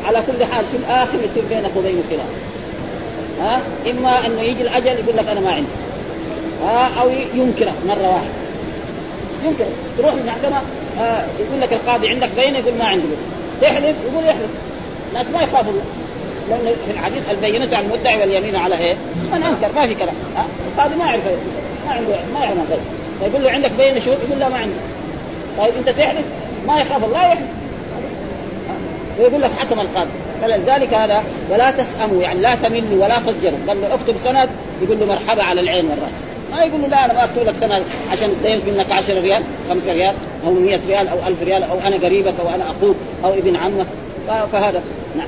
[0.05, 2.29] على كل حال في الآخر يصير بينك وبينه خلاف.
[3.41, 5.67] ها؟ إما إنه يجي الأجل يقول لك أنا ما عندي.
[6.63, 8.39] ها؟ أو ينكرك مرة واحدة.
[9.45, 9.65] ينكر
[9.97, 10.61] تروح المحكمة
[10.99, 13.07] آه يقول لك القاضي عندك بينه يقول ما عندي.
[13.61, 14.49] تحلف يقول يحلف.
[15.09, 15.73] الناس ما يخافوا.
[16.49, 18.95] لأن في الحديث البينة على المدعي واليمين على إيه؟
[19.31, 20.15] من أنكر ما في كلام.
[20.67, 21.21] القاضي ما يعرف.
[21.85, 22.81] ما عنده ما يعرف الغيب
[23.19, 24.75] فيقول له عندك بينة شهود يقول لا ما عندي.
[25.57, 26.25] طيب أنت تحلف
[26.67, 27.47] ما يخاف الله يحلف
[29.19, 30.09] ويقول لك حكم القاضي.
[30.41, 33.59] فلذلك هذا ولا تسأموا يعني لا تملوا ولا تضجروا.
[33.67, 34.49] قال له اكتب سند
[34.81, 36.13] يقول له مرحبا على العين والرأس.
[36.51, 39.93] ما يقول له لا أنا ما أكتب لك سند عشان تدين منك 10 ريال 5
[39.93, 43.55] ريال أو 100 ريال أو 1000 ريال أو أنا قريبك أو أنا أخوك أو ابن
[43.55, 43.87] عمك.
[44.51, 44.81] فهذا.
[45.17, 45.27] نعم.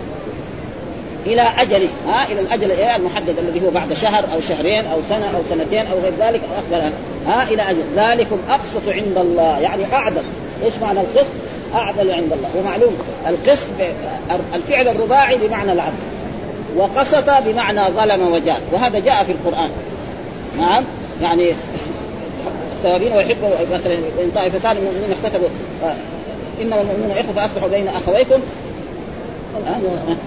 [1.25, 5.25] إلى اجله ها إلى الأجل إيه المحدد الذي هو بعد شهر أو شهرين أو سنة
[5.37, 6.91] أو سنتين أو غير ذلك أو أكبر
[7.27, 7.83] ها إلى أجل.
[7.95, 10.23] ذلكم أقسط عند الله يعني أعدل.
[10.63, 11.31] إيش معنى القسط؟
[11.75, 12.49] أعدل عند الله.
[12.57, 12.97] ومعلوم
[13.29, 13.67] القسط
[14.53, 15.97] الفعل الرباعي بمعنى العدل
[16.77, 18.61] وقسط بمعنى ظلم وجاد.
[18.71, 19.69] وهذا جاء في القرآن.
[20.57, 20.83] نعم
[21.21, 21.53] يعني
[22.77, 23.37] التوابين ويحب
[23.73, 25.49] مثلا إن طائفتان من المؤمنين اقتتلوا
[26.61, 28.41] إنما المؤمنون إخوة فأصلحوا بين أخويكم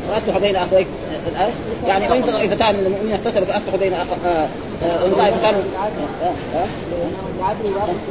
[0.08, 0.90] فاصلحوا بين اخويكم
[1.86, 4.06] يعني وان طائفتان من المؤمنين اقتتلوا فاصلحوا بين اخ
[4.82, 5.54] وان طائفتان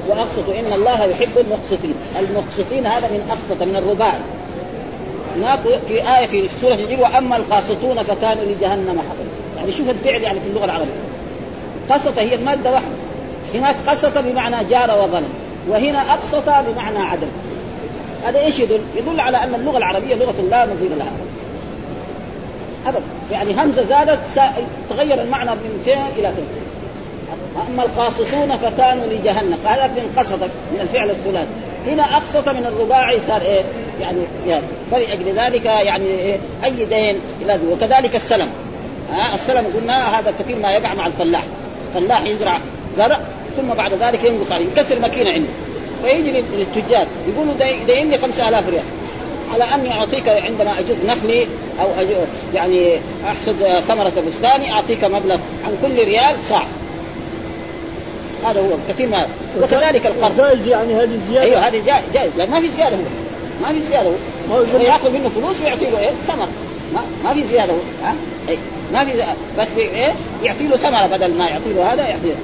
[0.10, 1.95] واقسطوا إن الله يحب المقسطين.
[2.19, 4.19] المقسطين هذا من أقسط من الرباعي
[5.38, 10.39] هناك في آية في سورة الجن وأما القاسطون فكانوا لجهنم حطب يعني شوف الفعل يعني
[10.39, 10.91] في اللغة العربية.
[11.89, 12.88] قسط هي المادة واحدة.
[13.54, 15.30] هناك قسط بمعنى جار وظلم
[15.69, 17.28] وهنا أقسط بمعنى عدل.
[18.25, 21.12] هذا إيش يدل؟ يدل على أن اللغة العربية لغة لا نظير لها.
[22.88, 23.01] ابدا.
[23.31, 24.19] يعني همزة زادت
[24.89, 26.45] تغير المعنى من فين إلى فين
[27.69, 29.57] أما القاسطون فكانوا لجهنم.
[29.65, 30.39] هذا من قسط
[30.73, 31.47] من الفعل الثلاثي
[31.88, 33.63] هنا أقسط من الرباعي صار إيه؟
[34.01, 38.49] يعني يعني فلأجل ذلك يعني إيه؟ أي دين لازم وكذلك السلم.
[39.13, 41.43] ها السلم قلنا هذا كثير ما يقع مع الفلاح.
[41.95, 42.59] الفلاح يزرع
[42.97, 43.19] زرع
[43.57, 44.65] ثم بعد ذلك ينقص عليه.
[44.65, 45.49] يكسر ماكينة عنده.
[46.03, 47.07] فيجي للتجار.
[47.27, 47.53] يقولوا
[47.87, 48.83] دين لي 5000 ريال.
[49.53, 51.47] على أني أعطيك عندما أجد نخلي
[51.81, 56.63] أو أجد يعني أحصد ثمرة بستاني أعطيك مبلغ عن كل ريال صاع.
[58.45, 59.27] هذا هو كثير ما
[59.61, 60.37] وكذلك القرض.
[60.37, 61.45] جائز يعني هذه الزيادة.
[61.45, 61.81] أيوه هذه
[62.13, 63.01] جائز لأن ما في زيادة هو.
[63.61, 64.79] ما في زيادة هو.
[64.79, 66.47] يأخذ منه فلوس ويعطي له إيه؟ ثمر.
[66.93, 67.77] ما, ما في زيادة هو.
[68.03, 68.15] ها؟
[68.49, 68.57] أي.
[68.93, 69.25] ما في
[69.59, 70.13] بس إيه؟
[70.43, 72.35] يعطي له ثمرة بدل ما يعطي له هذا يعطي له.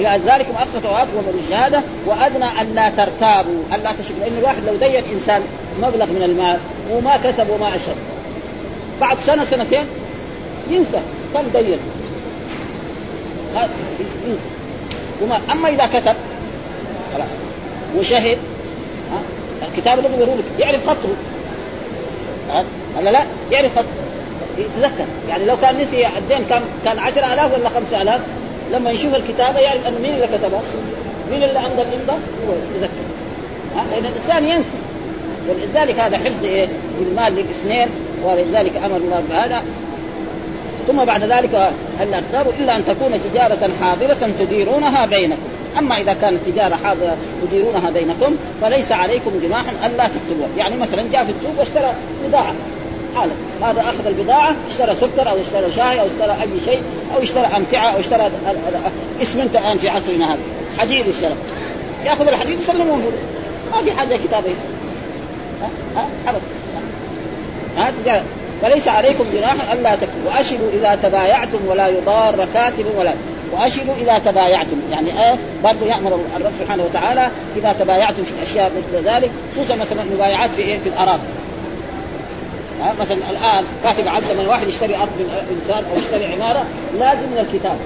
[0.00, 5.04] ذلك أقسط وأطلب بالشهادة وأدنى أن لا ترتابوا أن لا تشركوا لأن الواحد لو دين
[5.12, 5.42] إنسان
[5.82, 6.58] مبلغ من المال
[6.90, 7.96] وما كتب وما أشهد
[9.00, 9.84] بعد سنة سنتين
[10.70, 11.00] ينسى.
[11.34, 11.78] كم دين
[14.26, 14.48] ينسى.
[15.22, 16.14] وما أما إذا كتب
[17.14, 17.30] خلاص.
[17.98, 18.38] وشهد
[19.62, 21.08] الكتاب اللي بيقولوا لك يعرف خطه.
[22.98, 23.86] ولا لا؟ يعرف خطه.
[24.58, 25.06] يتذكر.
[25.28, 28.20] يعني لو كان نسي الدين كان كان 10000 ولا 5000
[28.72, 30.62] لما يشوف الكتابة يعرف انه مين اللي كتبها؟
[31.30, 32.92] مين اللي عنده الامضاء؟ هو يتذكر
[33.92, 34.76] لأن الإنسان ينسى.
[35.48, 36.68] ولذلك هذا حفظ إيه؟
[37.00, 37.88] المال للاثنين
[38.24, 39.62] ولذلك أمر الله بهذا.
[40.86, 45.42] ثم بعد ذلك الاخبار إلا أن تكون تجارة حاضرة تديرونها بينكم.
[45.78, 50.48] أما إذا كانت تجارة حاضرة تديرونها بينكم فليس عليكم جناح ألا تكتبوها.
[50.58, 51.94] يعني مثلا جاء في السوق واشترى
[52.28, 52.54] بضاعه
[53.16, 56.82] حالا هذا أخذ البضاعة اشترى سكر أو اشترى شاي أو اشترى أي شيء
[57.16, 58.30] أو اشترى أمتعة أو اشترى
[59.22, 60.40] اسمنت الآن في عصرنا هذا.
[60.78, 61.34] حديد اشترى.
[62.04, 62.96] يأخذ الحديد يسلمه
[63.72, 64.54] ما في حاجة كتابه.
[65.62, 66.32] ها؟ ها؟
[67.76, 68.22] ها؟
[68.62, 70.30] فليس عليكم جناح ألا تكتبوا.
[70.30, 73.12] وأشهدوا إذا تبايعتم ولا يضار كاتب ولا.
[73.52, 74.76] وأشهدوا إذا تبايعتم.
[74.90, 80.02] يعني إيه برضه يأمر الرب سبحانه وتعالى إذا تبايعتم في اشياء مثل ذلك خصوصا مثلا
[80.02, 81.22] المبايعات في إيه؟ في الأراضي.
[83.00, 86.64] مثلا الآن كاتب عقد من واحد يشتري أرض من إنسان أو يشتري عمارة
[86.98, 87.76] لازم من الكتاب.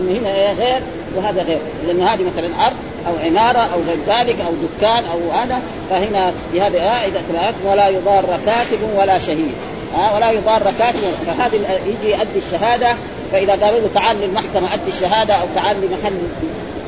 [0.00, 0.82] إن هنا غير
[1.16, 1.58] وهذا غير.
[1.86, 2.76] لأن هذه مثلا أرض
[3.08, 8.40] أو عمارة أو غير ذلك أو دكان أو هذا فهنا بهذا اذا تبايعتم ولا يضار
[8.46, 9.52] كاتب ولا شهيد.
[9.96, 11.14] ها ولا يضار كاتب.
[11.26, 12.96] فهذه يجي يؤدي الشهادة
[13.32, 16.18] فإذا قالوا له تعال للمحكمة أدي الشهادة أو تعال لمحل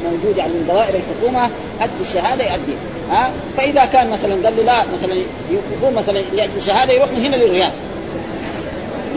[0.04, 2.72] موجود يعني من دوائر الحكومة ادي الشهادة يؤدي.
[3.10, 5.14] ها؟ فإذا كان مثلا قال له لا مثلا
[5.50, 7.72] يقوم مثلا يأدي الشهادة يروح من هنا للرياض.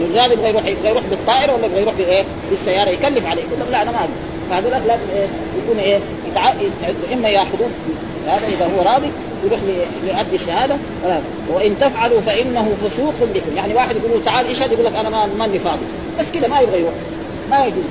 [0.00, 3.42] للرياض يبغى يروح يبغى يروح بالطائرة ولا يبغى يروح بايه؟ بالسيارة يكلف عليه.
[3.42, 5.26] يقول لا أنا ما أقدر فهذول لازم إيه
[5.58, 7.72] يكون إيه يستعدوا إما يأخذون
[8.26, 9.10] هذا إذا هو راضي
[9.44, 9.60] يروح
[10.04, 10.76] ليؤدي الشهادة
[11.48, 15.26] وإن تفعلوا فإنه فسوق بكم يعني واحد يقول له تعال اشهد يقول لك أنا ما
[15.26, 15.82] ماني فاضي.
[16.20, 16.92] بس كذا ما يبغى يروح.
[17.50, 17.84] ما يجوز.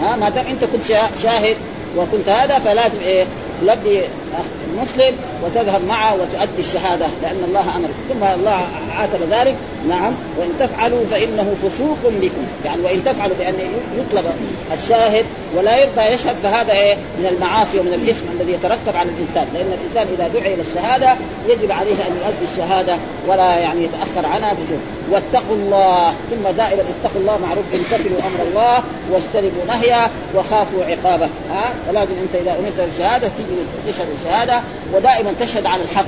[0.00, 0.84] ها؟ ما دام أنت كنت
[1.22, 1.56] شاهد
[1.96, 3.24] وكنت هذا فلازم إيه؟
[3.60, 4.00] تلبي
[4.82, 7.88] مسلم وتذهب معه وتؤدي الشهادة لأن الله أمر.
[8.08, 9.54] ثم الله عاتب ذلك.
[9.88, 10.12] نعم.
[10.38, 12.46] وإن تفعلوا فإنه فسوق بكم.
[12.64, 13.54] يعني وإن تفعلوا بان
[13.98, 14.24] يطلب
[14.72, 15.26] الشاهد
[15.56, 19.46] ولا يرضى يشهد فهذا إيه؟ من المعاصي ومن الإثم الذي يترتب على الإنسان.
[19.54, 21.14] لأن الإنسان إذا دعي إلى الشهادة
[21.48, 26.14] يجب عليه أن يؤدي الشهادة ولا يعني يتأخر عنها بجهد واتقوا الله.
[26.30, 27.64] ثم دائما اتقوا الله معروف.
[27.74, 31.28] امتثلوا أمر الله واجتنبوا نهيه وخافوا عقابه.
[31.50, 34.60] ها؟ فلازم أنت إذا أمرت بالشهادة تيجي تشهد الشهادة
[34.94, 36.06] ودائما تشهد على الحق.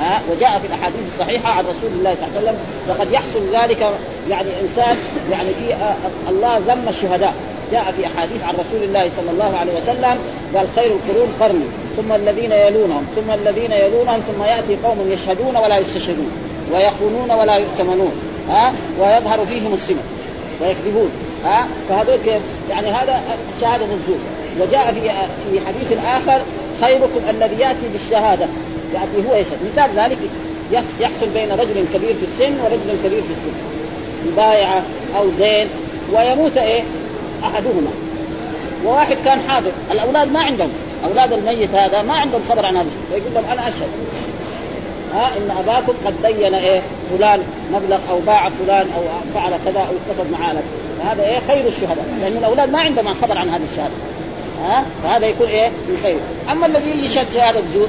[0.00, 3.90] ها؟ وجاء في الأحاديث الصحيحة عن رسول الله صلى الله عليه وسلم وقد يحصل ذلك
[4.30, 4.96] يعني إنسان
[5.32, 5.74] يعني في
[6.28, 7.34] الله ذم الشهداء.
[7.74, 10.18] جاء في أحاديث عن رسول الله صلى الله عليه وسلم
[10.54, 11.64] قال خير القرون قرني
[11.96, 16.30] ثم الذين يلونهم ثم الذين يلونهم ثم يأتي قوم يشهدون ولا يستشهدون
[16.72, 18.12] ويخونون ولا يؤتمنون
[18.48, 20.02] ها؟ ويظهر فيهم السمة
[20.62, 21.10] ويكذبون
[21.44, 23.22] ها؟ فهذول كيف؟ يعني هذا
[23.60, 24.18] شهادة الزور.
[24.60, 25.00] وجاء في
[25.50, 26.42] في حديث آخر
[26.80, 28.46] خيركم الذي يأتي بالشهادة
[28.94, 29.58] يأتي هو يشهد.
[29.72, 30.18] مثال ذلك
[31.00, 33.54] يحصل بين رجل كبير في السن ورجل كبير في السن
[34.32, 34.82] مبايعة
[35.18, 35.68] أو دين
[36.12, 36.82] ويموت إيه؟
[37.46, 37.90] أحدهما.
[38.84, 39.70] وواحد كان حاضر.
[39.90, 40.70] الأولاد ما عندهم.
[41.08, 43.02] أولاد الميت هذا ما عندهم خبر عن هذا الشيء.
[43.12, 43.88] فيقول لهم أنا أشهد.
[45.14, 47.40] ها إن أباكم قد بين إيه فلان
[47.72, 49.02] مبلغ أو باع فلان أو
[49.34, 50.54] فعل كذا أو اتفق معاه
[50.98, 52.06] فهذا إيه خير الشهداء.
[52.20, 53.94] لأن الأولاد ما عندهم خبر عن هذه الشهاده
[54.62, 56.16] ها فهذا يكون إيه من خير.
[56.50, 57.88] أما الذي يشهد شهادة زور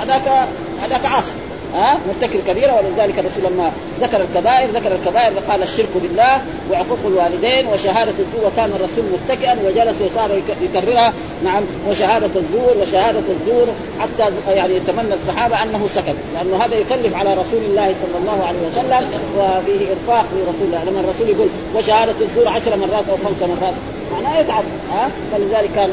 [0.00, 0.48] هذاك
[0.82, 1.32] هذاك عاصي.
[1.74, 7.66] ها؟ مرتكب كبيرة ولذلك الرسول لما ذكر الكبائر ذكر الكبائر فقال الشرك بالله وعقوق الوالدين
[7.66, 10.30] وشهادة الزور وكان الرسول متكئا وجلس وصار
[10.62, 11.12] يكررها
[11.44, 13.66] نعم وشهادة الزور وشهادة الزور
[14.00, 18.58] حتى يعني يتمنى الصحابة أنه سكت لأنه هذا يكلف على رسول الله صلى الله عليه
[18.58, 23.74] وسلم وفيه إرفاق لرسول الله لما الرسول يقول وشهادة الزور عشر مرات أو خمس مرات.
[24.12, 25.90] معناه يتعب ها؟ فلذلك كان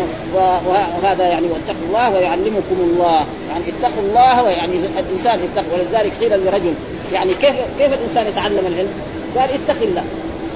[1.04, 3.26] وهذا يعني واتقوا الله ويعلمكم الله.
[3.50, 5.74] يعني اتقوا الله ويعني الإنسان اتقوا.
[5.74, 6.74] ولذلك قيل لرجل
[7.14, 8.94] يعني كيف كيف الإنسان يتعلم العلم؟
[9.38, 10.04] قال اتق الله.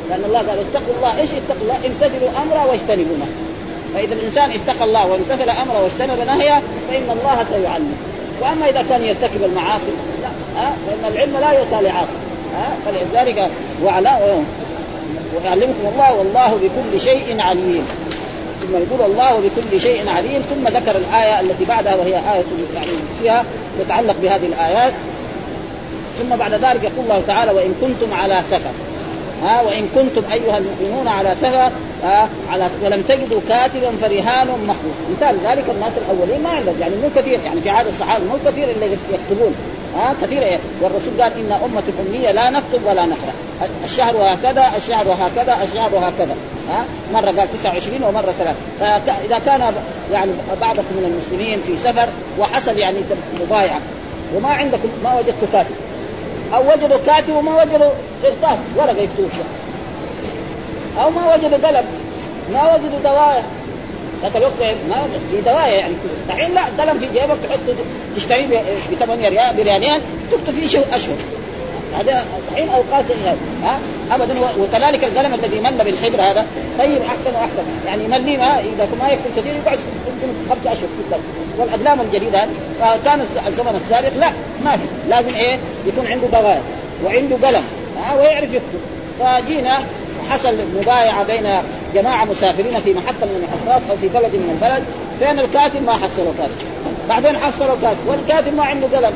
[0.10, 1.20] لأن الله قال اتقوا الله.
[1.20, 3.48] إيش اتقوا الله؟ امتثلوا أمره واجتنبوا نهيه
[3.94, 7.98] فإذا الإنسان اتقى الله وامتثل أمره واجتنب نهيه فإن الله سيعلمه.
[8.42, 9.92] وأما إذا كان يرتكب المعاصي
[10.22, 12.18] لا ها؟ فإن العلم لا يؤتى لعاصي
[12.56, 13.50] ها؟ فلذلك
[13.84, 14.10] وعلى
[15.36, 17.88] ويعلمكم الله والله بكل شيء عليم.
[18.62, 22.44] ثم يقول الله بكل شيء عليم ثم ذكر الآية التي بعدها وهي آية
[22.76, 23.44] يعني فيها
[23.80, 24.94] تتعلق بهذه الآيات.
[26.20, 28.72] ثم بعد ذلك يقول الله تعالى وإن كنتم على سفر.
[29.44, 31.72] ها وإن كنتم أيها المؤمنون على سفر.
[32.50, 34.96] على ولم تجدوا كاتبا فرهان مخلوق.
[35.18, 38.70] مثال ذلك الناس الأولين ما عندهم يعني مو كثير يعني في عهد الصحابة مو كثير
[38.70, 39.56] اللي يكتبون.
[39.98, 43.34] ها كثير إيه؟ والرسول قال إن أمة أمية لا نكتب ولا نقرأ.
[43.84, 46.36] الشهر هكذا الشهر هكذا الشهر هكذا.
[46.70, 49.74] ها مرة قال 29 ومرة ثلاث فاذا كان
[50.12, 50.32] يعني
[50.62, 52.98] بعضكم من المسلمين في سفر وحصل يعني
[53.42, 53.80] مبايعة
[54.36, 55.76] وما عندكم ما وجدتوا كاتب.
[56.54, 57.90] أو وجدوا كاتب وما وجدوا
[58.24, 59.30] قرطاس ورقه يكتبوا
[61.02, 61.86] أو ما وجدوا قلم
[62.54, 63.44] ما وجدوا دوايا
[64.24, 64.54] ذاك الوقت
[64.90, 64.96] ما
[65.32, 65.94] في دوايا يعني.
[66.30, 67.76] الحين لا قلم في جيبك تحطه
[68.16, 68.46] تشتريه
[68.92, 70.02] ب 8 ريال بريالين
[70.32, 71.16] تكتب فيه شهر أشهر.
[72.00, 73.06] هذا الحين أوقات
[73.64, 73.80] ها؟
[74.12, 76.46] ابدا وكذلك القلم الذي مل بالحبر هذا.
[76.80, 77.64] طيب أحسن وأحسن.
[77.86, 81.24] يعني يملي ما إذا ما يكتب كثير يقعد يمكن خمسة أشهر في الدم.
[81.58, 82.48] والاقلام الجديدة
[82.80, 84.32] فكان الزمن السابق لا
[84.64, 84.84] ما في.
[85.10, 86.62] لازم إيه؟ يكون عنده دوايا
[87.06, 87.64] وعنده قلم
[88.04, 88.80] ها؟ ويعرف يكتب.
[89.20, 89.78] فجينا
[90.30, 91.58] حصل مبايعة بين
[91.94, 94.84] جماعة مسافرين في محطة من المحطات أو في بلد من البلد
[95.20, 96.56] فين الكاتب؟ ما حصلوا كاتب.
[97.10, 98.08] بعدين حصلوا كاتب.
[98.08, 99.14] والكاتب ما عنده قلم.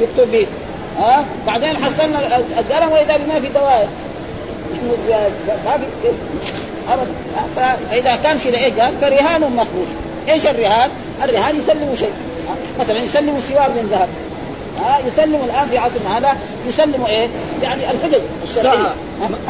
[0.00, 0.46] يكتب به
[0.98, 3.88] ها؟ بعدين حصلنا القلم وإذا ما في دوائر
[5.66, 6.12] ما في
[7.56, 9.86] فإذا كان كذا إيه قال فرهان مقبول
[10.28, 10.90] إيش الرهان؟
[11.24, 12.12] الرهان يسلموا شيء.
[12.80, 14.08] مثلا يسلموا سوار من ذهب.
[14.84, 16.36] ها؟ يسلموا الآن في عصرنا هذا
[16.68, 17.28] يسلموا إيه؟
[17.62, 18.20] يعني الحجج.
[18.42, 18.94] الساعة.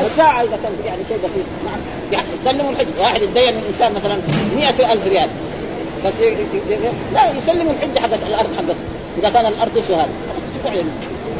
[0.01, 1.81] الساعة إذا كان يعني شيء بسيط نعم.
[2.13, 4.19] يعني يسلموا الحجج واحد يتدين من إنسان مثلا
[4.57, 5.29] مئة ألف ريال.
[6.05, 6.13] بس
[7.13, 8.75] لا يسلموا الحجة حقت الأرض حقته
[9.19, 10.09] إذا كان الأرض هذا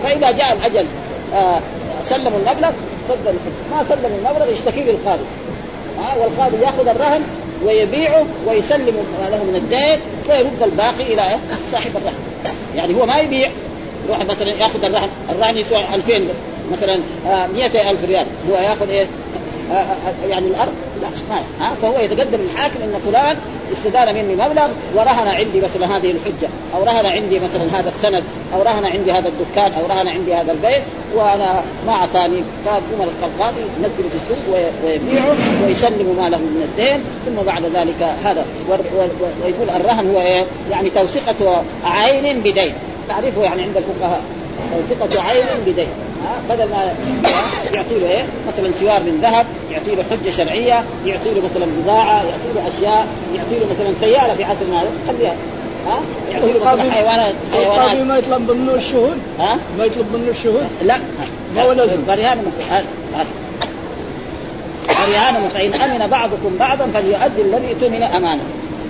[0.03, 0.87] فإذا جاء الأجل
[1.35, 1.61] آه
[2.05, 2.71] سلموا المبلغ
[3.11, 5.25] رد الحجة ما سلموا المبلغ يشتكي للقاضي.
[5.99, 7.23] ها والقاضي يأخذ الرهن
[7.65, 8.97] ويبيعه ويسلم
[9.31, 11.39] له من الدين ويرد الباقي إلى
[11.73, 12.15] صاحب الرهن.
[12.77, 13.51] يعني هو ما يبيع.
[14.09, 16.23] يروح مثلا يأخذ الرهن الرهن يسوى 2000
[16.73, 16.99] مثلا
[17.55, 18.27] 100000 ريال.
[18.51, 19.07] هو ياخذ إيه؟
[19.73, 20.73] آه، آه، يعني الأرض؟
[21.03, 23.37] لا ما ها؟ فهو يتقدم للحاكم إن فلان
[23.73, 28.63] استدان مني مبلغ ورهن عندي مثلا هذه الحجة أو رهن عندي مثلا هذا السند أو
[28.63, 30.83] رهن عندي هذا الدكان أو رهن عندي هذا البيت
[31.15, 32.43] وأنا ما أعطاني.
[32.65, 37.05] فيقوم القاضي ينزل في السوق ويبيعه ويسلم ماله من الدين.
[37.27, 38.45] ثم بعد ذلك هذا
[39.45, 42.75] ويقول الرهن هو إيه؟ يعني توثيقة عين بدين.
[43.09, 44.23] تعريفه يعني عند الفقهاء
[44.73, 45.89] توثيقة عين بدين.
[46.49, 46.93] بدل ما
[47.75, 52.17] يعطي له إيه؟ مثلا سوار من ذهب يعطي له حجة شرعية يعطي له مثلا بضاعة
[52.17, 55.35] يعطي له أشياء يعطي له مثلا سيارة في عصرنا هذا خليها.
[55.87, 56.01] ها؟
[56.33, 57.97] يعطي له مثلا حيوانات حيوانات.
[57.97, 60.99] ما يطلب منه الشهود؟ ها؟ ما يطلب منه الشهود؟ لا.
[61.57, 62.03] ما هو لازم.
[62.07, 62.53] فرهان
[64.89, 68.43] فرهان فإن أمن بعضكم بعضا فليؤدي الذي اؤتمن أمانة.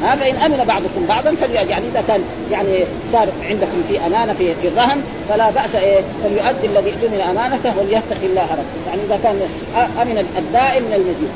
[0.03, 4.55] ها فان أمن بعضكم بعضا فليؤدي يعني إذا كان يعني صار عندكم في أمانة في,
[4.55, 8.89] في الرهن فلا بأس إيه فليؤدي الذي اؤتمن أمانته وليتق الله ربه.
[8.89, 9.41] يعني إذا كان
[10.03, 11.33] أمن الدائم من المدين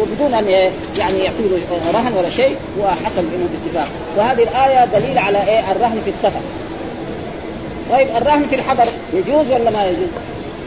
[0.00, 5.38] وبدون أن يعني يعطي له رهن ولا شيء وحصل بينهم اتفاق وهذه الآية دليل على
[5.38, 6.40] إيه الرهن في السفر.
[7.90, 10.08] طيب الرهن في الحضر يجوز ولا ما يجوز؟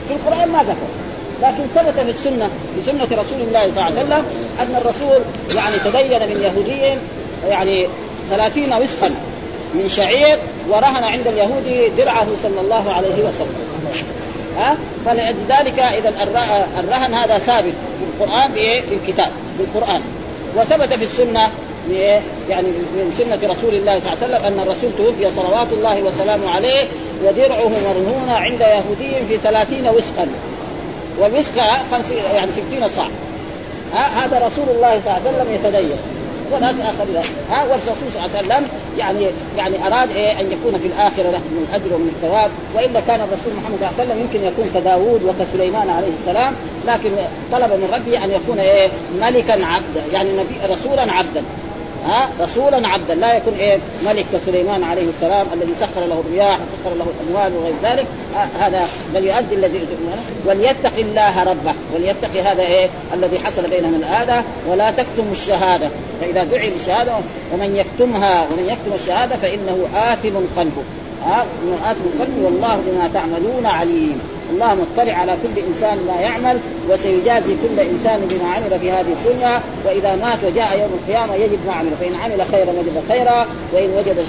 [0.08, 0.88] في القرآن ما ذكر.
[1.42, 4.26] لكن ثبت في السنة في سنة رسول الله صلى الله عليه وسلم
[4.60, 5.22] أن الرسول
[5.56, 6.98] يعني تدين من يهودي
[7.50, 7.88] يعني
[8.30, 9.10] ثلاثين وسخا
[9.74, 13.56] من شعير ورهن عند اليهودي درعه صلى الله عليه وسلم.
[14.58, 16.10] ها؟ فلذلك إذا
[16.80, 20.02] الرهن هذا ثابت في القرآن بايه؟ في الكتاب بالقران
[20.58, 21.48] وثبت في السنة
[22.50, 26.50] يعني من سنة رسول الله صلى الله عليه وسلم أن الرسول توفي صلوات الله وسلامه
[26.50, 26.84] عليه
[27.26, 30.28] ودرعه مرهونة عند يهودي في ثلاثين وسقا
[31.20, 31.58] والمسك
[32.34, 33.08] يعني ستين صاع.
[33.94, 35.98] ها هذا رسول الله صلى الله عليه وسلم يتدين.
[36.54, 40.88] وناس اخرين ها والرسول صلى الله عليه وسلم يعني يعني أراد إيه أن يكون في
[40.88, 42.52] الآخرة له من الأجر ومن الثواب.
[42.76, 46.54] وإلا كان الرسول محمد صلى الله عليه وسلم يمكن يكون كداوود وكسليمان عليه السلام
[46.88, 47.12] لكن
[47.52, 48.90] طلب من ربه أن يكون إيه
[49.22, 51.44] ملكا عبدا يعني نبي رسولا عبدا.
[52.06, 56.96] ها رسولا عبدا لا يكون إيه ملك كسليمان عليه السلام الذي سخر له الرياح وسخر
[56.96, 58.08] له الأموال وغير ذلك.
[58.60, 59.88] هذا بل يؤدي الذي
[60.46, 61.74] وليتق الله ربه.
[61.96, 65.90] وليتق هذا إيه الذي حصل بينهم الاذى ولا تكتم الشهادة.
[66.22, 67.12] فإذا دعي للشهادة
[67.54, 70.84] ومن يكتمها ومن يكتم الشهادة فإنه آثم قلبه.
[71.26, 71.46] ها
[71.92, 74.22] آثم قلبه والله بما تعملون عليم.
[74.52, 76.60] الله مطلع على كل إنسان ما يعمل
[76.90, 81.74] وسيجازي كل إنسان بما عمل في هذه الدنيا وإذا مات وجاء يوم القيامة يجد ما
[81.74, 84.26] عمل فإن عمل خيرا وجد خيرا وإن وجد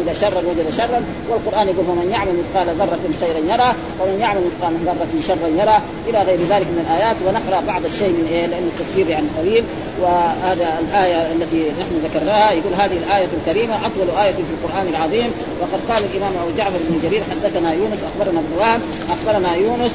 [0.00, 4.74] عمل شرا وجد شرا والقرآن يقول فمن يعمل مثقال ذرة خيرا يرى ومن يعمل مثقال
[4.86, 5.80] ذرة شرا يرى.
[6.08, 9.64] إلى غير ذلك من الآيات ونقرأ بعض الشيء من إيه؟ لأن التفسير يعني طويل
[10.02, 15.30] وهذا الآية التي نحن ذكرناها يقول هذه الآية الكريمة أطول آية في القرآن العظيم.
[15.60, 19.92] وقد قال الإمام أبو جعفر بن جرير حدثنا يونس أخبرنا ابن أخبرنا يونس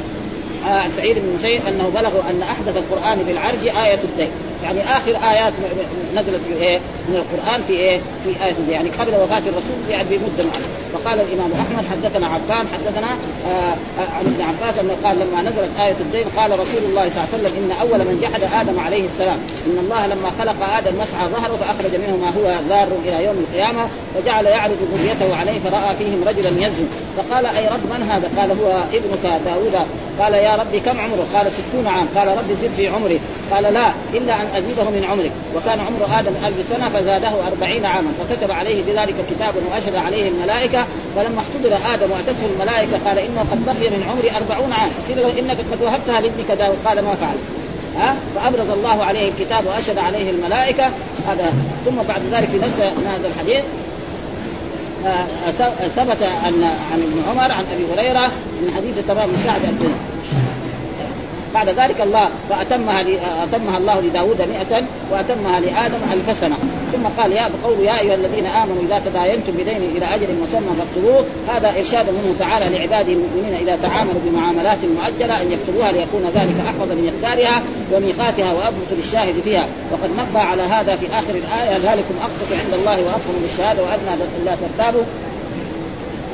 [0.65, 4.29] عن سعيد بن مسيب أنه بلغوا أن أحدث القرآن بالعرج آية الدين.
[4.65, 5.53] يعني آخر آيات
[6.15, 10.43] نزلت في إيه؟ من القرآن في إيه؟ في آية يعني قبل وفاة الرسول يعني بمدة
[10.43, 10.84] معينة.
[10.95, 13.07] وقال الإمام أحمد حدثنا عفان حدثنا
[13.49, 13.75] آه
[14.17, 17.37] عن ابن عباس أنه قال لما نزلت آية الدين قال رسول الله صلى الله عليه
[17.37, 21.57] وسلم إن أول من جحد آدم عليه السلام إن الله لما خلق آدم مسعى ظهره
[21.61, 23.87] فأخرج منه ما هو ذار إلى يوم القيامة
[24.17, 26.85] وجعل يعرض ذريته عليه فرأى فيهم رجلا يزن.
[27.17, 29.75] فقال أي رب من هذا؟ قال هو ابنك داوود.
[30.19, 32.07] قال يا ربي كم عمره؟ قال ستون عام.
[32.15, 33.19] قال رب زد في عمري.
[33.51, 35.31] قال لا إلا أن أزيده من عمرك.
[35.55, 38.11] وكان عمر آدم ألف سنة فزاده أربعين عاما.
[38.19, 40.84] فكتب عليه بذلك كتابا وأشهد عليه الملائكة
[41.15, 44.89] فلما احتضر آدم وأتته الملائكة قال إنه قد بقي من عمري أربعون عام.
[45.09, 46.77] قيل إنك قد وهبتها لابنك داود.
[46.85, 47.35] قال ما فعل
[47.97, 50.85] ها؟ فأبرز الله عليه الكتاب وأشهد عليه الملائكة.
[51.27, 51.53] هذا
[51.85, 53.63] ثم بعد ذلك في نفس هذا الحديث
[55.05, 55.51] آه،
[55.87, 58.31] ثبت ان عن ابن عمر عن أبي هريرة
[58.61, 59.61] من حديث تمام سعد
[61.55, 63.01] بعد ذلك الله فأتمها
[63.43, 66.57] أتمها الله لداود مئة وأتمها لآدم ألف سنة.
[66.93, 71.25] ثم قال يا بقول يا أيها الذين آمنوا إذا تداينتم بدين إلى أجل مسمى فاكتبوه.
[71.47, 76.91] هذا إرشاد منه تعالى لعباده المؤمنين إذا تعاملوا بمعاملات مؤجلة أن يكتبوها ليكون ذلك أحفظ
[76.91, 77.61] لمقدارها
[77.93, 79.65] وميقاتها وأضبط للشاهد فيها.
[79.91, 84.13] وقد نبه على هذا في آخر الآية ذلكم أقسط عند الله وأفضل للشهادة وأدنى
[84.45, 85.03] لا ترتابوا.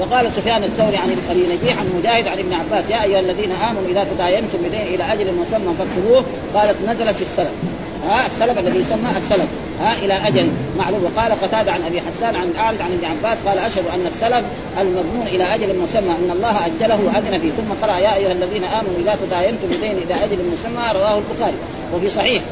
[0.01, 3.87] وقال سفيان الثوري عن ابي نجيح عن مجاهد عن ابن عباس يا أيها الذين آمنوا
[3.89, 6.23] إذا تداينتم بدين إلى أجل مسمى فاكتبوه.
[6.55, 7.51] قالت نزلت في السلف.
[8.09, 9.47] ها السلف الذي يسمى السلف.
[9.81, 10.47] ها إلى أجل
[10.77, 11.03] معلوم.
[11.03, 14.43] وقال قتادة عن أبي حسان عن الاعرج عن ابن عباس قال أشهد أن السلف
[14.81, 17.49] المضمون إلى أجل مسمى أن الله أجله وأذن فيه.
[17.49, 21.57] ثم قرأ يا أيها الذين آمنوا إذا تداينتم بدين إلى أجل مسمى رواه البخاري.
[21.93, 22.43] وفي صحيح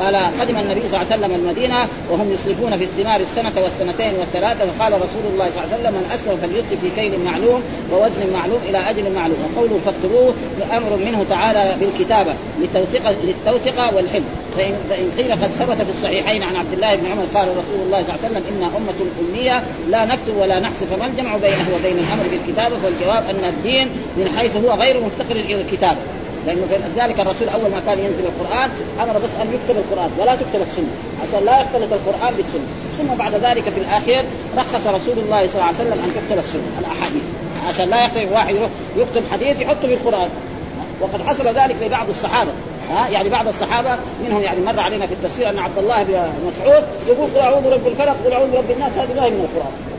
[0.00, 4.72] قال قدم النبي صلى الله عليه وسلم المدينة وهم يسلفون في الثمار السنة والسنتين والثلاثة
[4.72, 7.62] فقال رسول الله صلى الله عليه وسلم من أسلم فليسلف في كيل معلوم
[7.92, 9.36] ووزن معلوم إلى أجل معلوم.
[9.44, 10.34] وقوله فاكتبوه
[10.72, 14.22] أمر منه تعالى بالكتابة للتوثيق للتوثيق والحفظ.
[14.56, 18.02] فإن, فإن قيل قد ثبت في الصحيحين عن عبد الله بن عمر قال رسول الله
[18.02, 21.98] صلى الله عليه وسلم إنا أمة أمية لا نكتب ولا نحسب فما الجمع بينه وبين
[21.98, 25.98] الأمر بالكتابة فالجواب أن الدين من حيث هو غير مفتقر إلى الكتابة.
[26.46, 26.66] لأنه
[26.96, 28.70] ذلك الرسول أول ما كان ينزل القرآن
[29.00, 32.66] أمر بس أن يكتب القرآن ولا تكتب السنة عشان لا يختلط القرآن بالسنة.
[32.98, 34.24] ثم بعد ذلك في الاخير
[34.56, 37.22] رخص رسول الله صلى الله عليه وسلم أن تكتب السنة الأحاديث.
[37.68, 40.28] عشان لا يختلف واحد يروح يكتب حديث يحطه في القرآن.
[41.00, 42.50] وقد حصل ذلك لبعض الصحابة.
[42.90, 43.90] ها يعني بعض الصحابة
[44.24, 47.86] منهم يعني مر علينا في التفسير أن عبد الله بن مسعود يقول قل أعوذ برب
[47.86, 49.91] الفلق قل أعوذ برب الناس هذه ما من القرآن.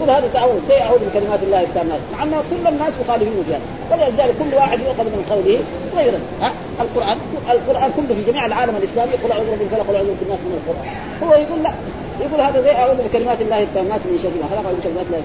[0.00, 3.60] يقول هذا تعوذ زي أعوذ بكلمات الله التامات مع ان كل الناس مخالفين في هذا
[3.90, 5.58] ولذلك كل واحد يؤخذ من قوله
[5.96, 7.16] غير ها؟ القرآن
[7.50, 10.86] القرآن كله في جميع العالم الإسلامي يقول أعوذ برب الفلق قل أعوذ بالناس من القران
[11.22, 11.72] هو يقول لا
[12.20, 15.22] يقول هذا زي أعوذ بكلمات الله التامات من شر ما خلق ومن شر الله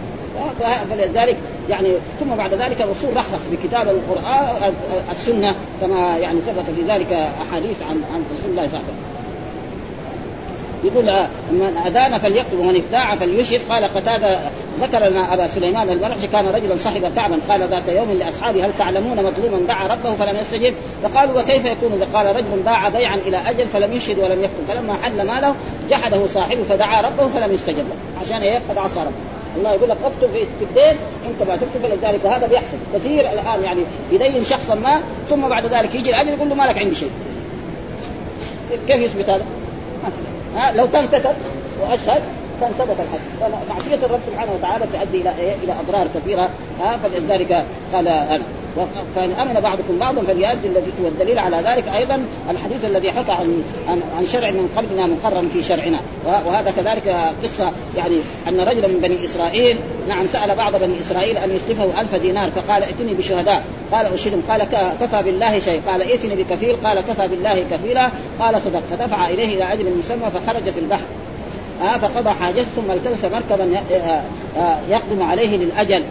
[0.89, 1.37] فلذلك
[1.69, 4.73] يعني ثم بعد ذلك الرسول رخص بكتاب القرآن
[5.11, 9.14] السنة كما يعني ثبت في ذلك أحاديث عن عن رسول الله صلى الله عليه وسلم.
[10.85, 11.05] يقول
[11.51, 13.61] من أذان فليكتب ومن ابتاع فليشهد.
[13.69, 14.39] قال قتادة
[14.81, 19.17] ذكر لنا أبا سليمان البلخشي كان رجلا صاحب كعبا قال ذات يوم لأصحابه هل تعلمون
[19.17, 20.73] مظلوما دعا ربه فلم يستجب؟
[21.03, 24.65] فقالوا وكيف يكون؟ إذا قال رجل باع بيعا إلى أجل فلم يشهد ولم يكتب.
[24.67, 25.55] فلما حل ماله
[25.89, 29.35] جحده صاحبه فدعا ربه فلم يستجب له عشان إيه؟ قد عصى ربه.
[29.57, 30.97] الله يقول لك اكتب في الدين
[31.29, 33.79] انت ما تكتب فلذلك هذا بيحصل كثير الآن يعني
[34.11, 37.11] يدين شخصا ما ثم بعد ذلك يجي الأجل يقول له ما لك عندي شيء.
[38.87, 39.45] كيف يثبت هذا؟
[40.75, 41.35] لو كان كتب
[41.81, 42.21] وأشهد
[42.61, 46.49] كان ثبت الحد فمعصيه الرب سبحانه وتعالى تؤدي إلى إيه؟ إلى أضرار كثيره
[46.79, 48.43] ها فلذلك قال أنا
[49.15, 54.25] فان أمن بعضكم بعضا فليؤدي الذي والدليل على ذلك أيضا الحديث الذي حكى عن عن
[54.25, 55.99] شرع من قبلنا مقرر في شرعنا.
[56.25, 58.15] وهذا كذلك قصة يعني
[58.47, 59.77] أن رجلا من بني إسرائيل
[60.07, 63.63] نعم سأل بعض بني إسرائيل أن يسلفه ألف دينار فقال ائتني بشهداء.
[63.91, 64.41] قال أشهدهم.
[64.49, 64.63] قال
[65.01, 65.81] كفى بالله شيء.
[65.87, 66.75] قال ائتني بكفيل.
[66.83, 68.09] قال كفى بالله كفيلا.
[68.39, 68.83] قال صدق.
[68.91, 71.05] فدفع إليه إلى أجل مسمى فخرج في البحر.
[71.81, 74.21] آه فقضى حاجته ثم التمس مركبا آه،
[74.57, 76.03] آه، يقدم عليه للأجل.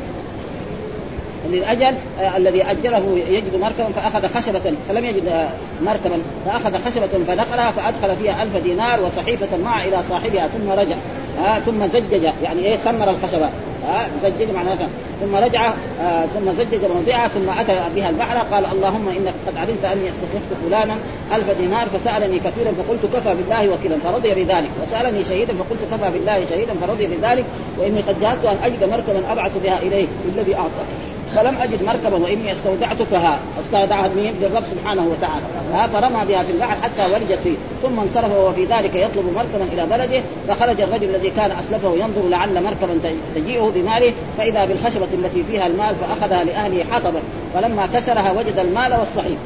[1.50, 5.48] للأجل آه الذي أجله يجد مركبا فأخذ خشبة فلم يجد آه
[5.82, 10.96] مركبا فأخذ خشبة فنقلها فأدخل فيها ألف دينار وصحيفة معه إلى صاحبها ثم رجع
[11.44, 13.48] آه ثم زجج يعني إيه سمر الخشبة.
[13.88, 14.88] آه زجج معناها
[15.20, 15.72] ثم رجع
[16.02, 20.66] آه ثم زجج موضعها ثم أتى بها البحر قال اللهم إنك قد علمت أني استخلفت
[20.66, 20.96] فلانا
[21.34, 24.70] ألف دينار فسألني كثيرا فقلت كفى بالله وكيلا فرضي بذلك.
[24.82, 27.44] وسألني شهيدا فقلت كفى بالله شهيدا فرضي بذلك.
[27.78, 30.06] وإني قد جاءت أن أجد مركبا أبعث بها إليه
[30.36, 31.13] الذي أعطى.
[31.36, 33.38] فلم أجد مركبا وإني استودعتكها.
[33.60, 35.44] استودعها مين؟ للرب سبحانه وتعالى.
[35.72, 37.56] ها فرمى بها في البحر حتى ولجت فيه.
[37.82, 40.22] ثم انصرف وهو في ذلك يطلب مركبا إلى بلده.
[40.48, 43.00] فخرج الرجل الذي كان أسلفه ينظر لعل مركبا
[43.34, 44.12] تجيئه بماله.
[44.38, 47.20] فإذا بالخشبة التي فيها المال فأخذها لأهله حطبا.
[47.54, 49.38] فلما كسرها وجد المال والصحيح.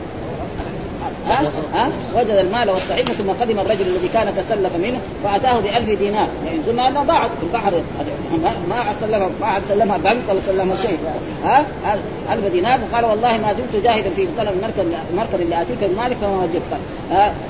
[1.29, 1.43] ها؟
[1.74, 6.29] ها؟ وجد المال والصحيفه ثم قدم الرجل الذي كان تسلف منه فأتاه بألف دينار.
[6.47, 7.72] يعني ثم انها ضاعت في البحر.
[8.68, 10.99] ما سلمها ما سلمها بنك ولا سلمها شيء.
[11.45, 11.64] ها؟
[12.33, 12.79] ألف دينار.
[12.93, 16.72] وقال والله ما زلت جاهدا في طلب المركب المركب اللي اتيك بمالك فما وجدت.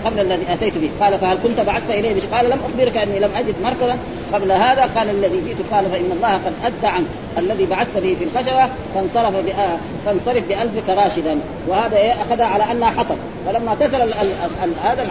[0.05, 0.91] قبل الذي أتيت به.
[1.01, 3.97] قال فهل كنت بعثت إليه بشيء؟ قال لم أخبرك أني لم أجد مركبا
[4.33, 4.91] قبل هذا.
[4.97, 5.57] قال الذي جئت.
[5.73, 7.07] قال فإن الله قد أدى عنك.
[7.39, 9.35] الذي بعثت به في الخشبة فانصرف
[10.07, 11.39] فانصرف بألفك راشدا.
[11.69, 13.17] وهذا إيه؟ اخذها على أنها حطب.
[13.47, 14.09] فلما كسر
[14.83, 15.11] هذا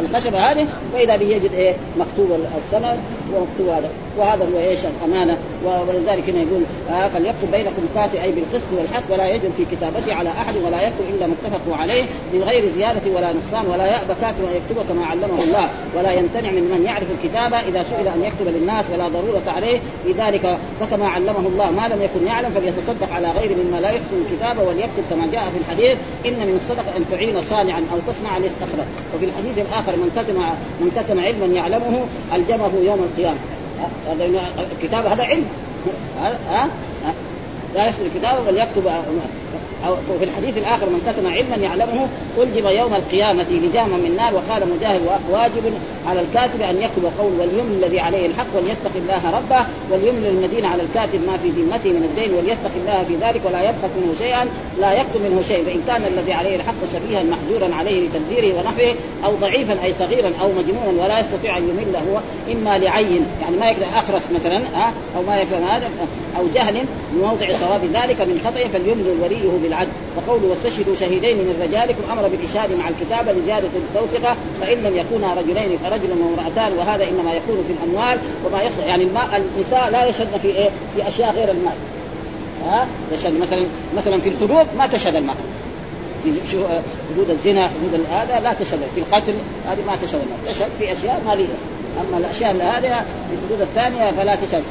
[0.00, 2.98] الخشبة هذه وإذا به يجد إيه مكتوب الثمن.
[3.34, 5.36] ومكتوب هذا وهذا هو إيش؟ الأمانة.
[5.64, 10.28] ولذلك هنا يقول آه فليكتب بينكم كاتب أي بالقسط والحق ولا يجب في كتابته على
[10.28, 12.02] أحد ولا يكتب إلا متفق عليه
[12.34, 15.68] من غير زيادة ولا نقصان ولا يأبى كاتب ان يكتب كما علمه الله.
[15.96, 19.78] ولا يمتنع من من يعرف الكتابه إذا سئل أن يكتب للناس ولا ضرورة عليه.
[20.04, 24.16] في ذلك فكما علمه الله ما لم يكن يعلم فليتصدق على غير مما لا يحسن
[24.24, 28.86] الكتابه وليكتب كما جاء في الحديث إن من الصدقه أن تعين صانعا أو تصنع لاستخرج
[29.14, 30.38] وفي الحديث الآخر من كتم
[30.80, 32.04] من كتم علما يعلمه
[32.34, 33.21] الجمه يوم القيامة.
[33.26, 34.24] هذا
[34.72, 35.46] الكتاب هذا علم.
[36.20, 36.68] ها؟
[37.04, 37.14] ها؟
[37.74, 38.86] لا يحسن الكتابه بل يكتب
[39.86, 42.08] أو في الحديث الآخر من كتم علما يعلمه
[42.42, 45.72] ألجم يوم القيامة لجاما من نار وقال مجاهد واجب
[46.06, 50.82] على الكاتب أن يكتب قول وليمل الذي عليه الحق وليتق الله ربه وليمل المدين على
[50.82, 54.48] الكاتب ما في ذمته من الدين وليتق الله في ذلك ولا يبخس منه شيئا
[54.80, 59.32] لا يكتب منه شيء فإن كان الذي عليه الحق شبيها محجورا عليه لتدبيره ونفعه أو
[59.40, 62.20] ضعيفا أي صغيرا أو مجنونا ولا يستطيع أن يمل هو
[62.52, 64.60] إما لعين يعني ما يقدر أخرس مثلا
[65.16, 65.90] أو ما يفهم هذا
[66.38, 66.74] أو جهل
[67.12, 72.28] من موضع صواب ذلك من خطأ فليملل وليه بالعدل وقوله واستشهدوا شهيدين من رجالكم أمر
[72.28, 77.72] بالإشهاد مع الكتابه لزيادة التوثقه فإن لم يكونا رجلين فرجل وامرأتان وهذا إنما يكون في
[77.72, 81.74] الأموال وما يصل يعني الماء النساء لا يشهدن في إيه؟ في أشياء غير المال.
[82.66, 83.66] ها؟ يشهد مثلا
[83.96, 85.34] مثلا في الحدود ما تشهد المال.
[86.24, 86.32] في
[87.14, 88.80] حدود الزنا حدود هذا لا تشهد.
[88.94, 89.34] في القتل
[89.66, 90.54] هذه ما تشهد المال.
[90.54, 91.54] تشهد في أشياء مالية.
[92.00, 94.62] أما الأشياء هذه في الحدود الثانية فلا تشهد.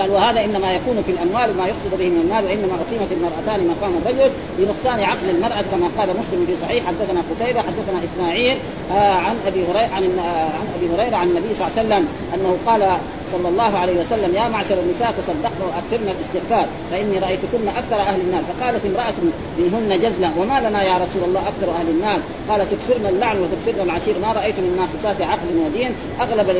[0.00, 3.92] قال وهذا إنما يكون في الأموال ما يقصد به من المال وإنما أقيمت المرأتان مقام
[4.02, 6.86] الرجل لنقصان عقل المرأة كما قال مسلم في صحيح.
[6.86, 8.58] حدثنا قتيبة حدثنا إسماعيل
[8.92, 12.08] آه عن أبي هريرة عن آه عن أبي هريرة عن النبي صلى الله عليه وسلم
[12.34, 12.98] أنه قال
[13.32, 18.42] صلى الله عليه وسلم يا معشر النساء تصدقن وأكثرن الاستغفار فإني رأيتكن أكثر أهل النار.
[18.50, 19.18] فقالت امرأة
[19.58, 22.18] منهن جزلا وما لنا يا رسول الله أكثر أهل النار؟
[22.48, 25.90] قال تكثرن اللعن وتكثرن العشير ما رأيت من ناقصات عقل ودين
[26.20, 26.50] أغلب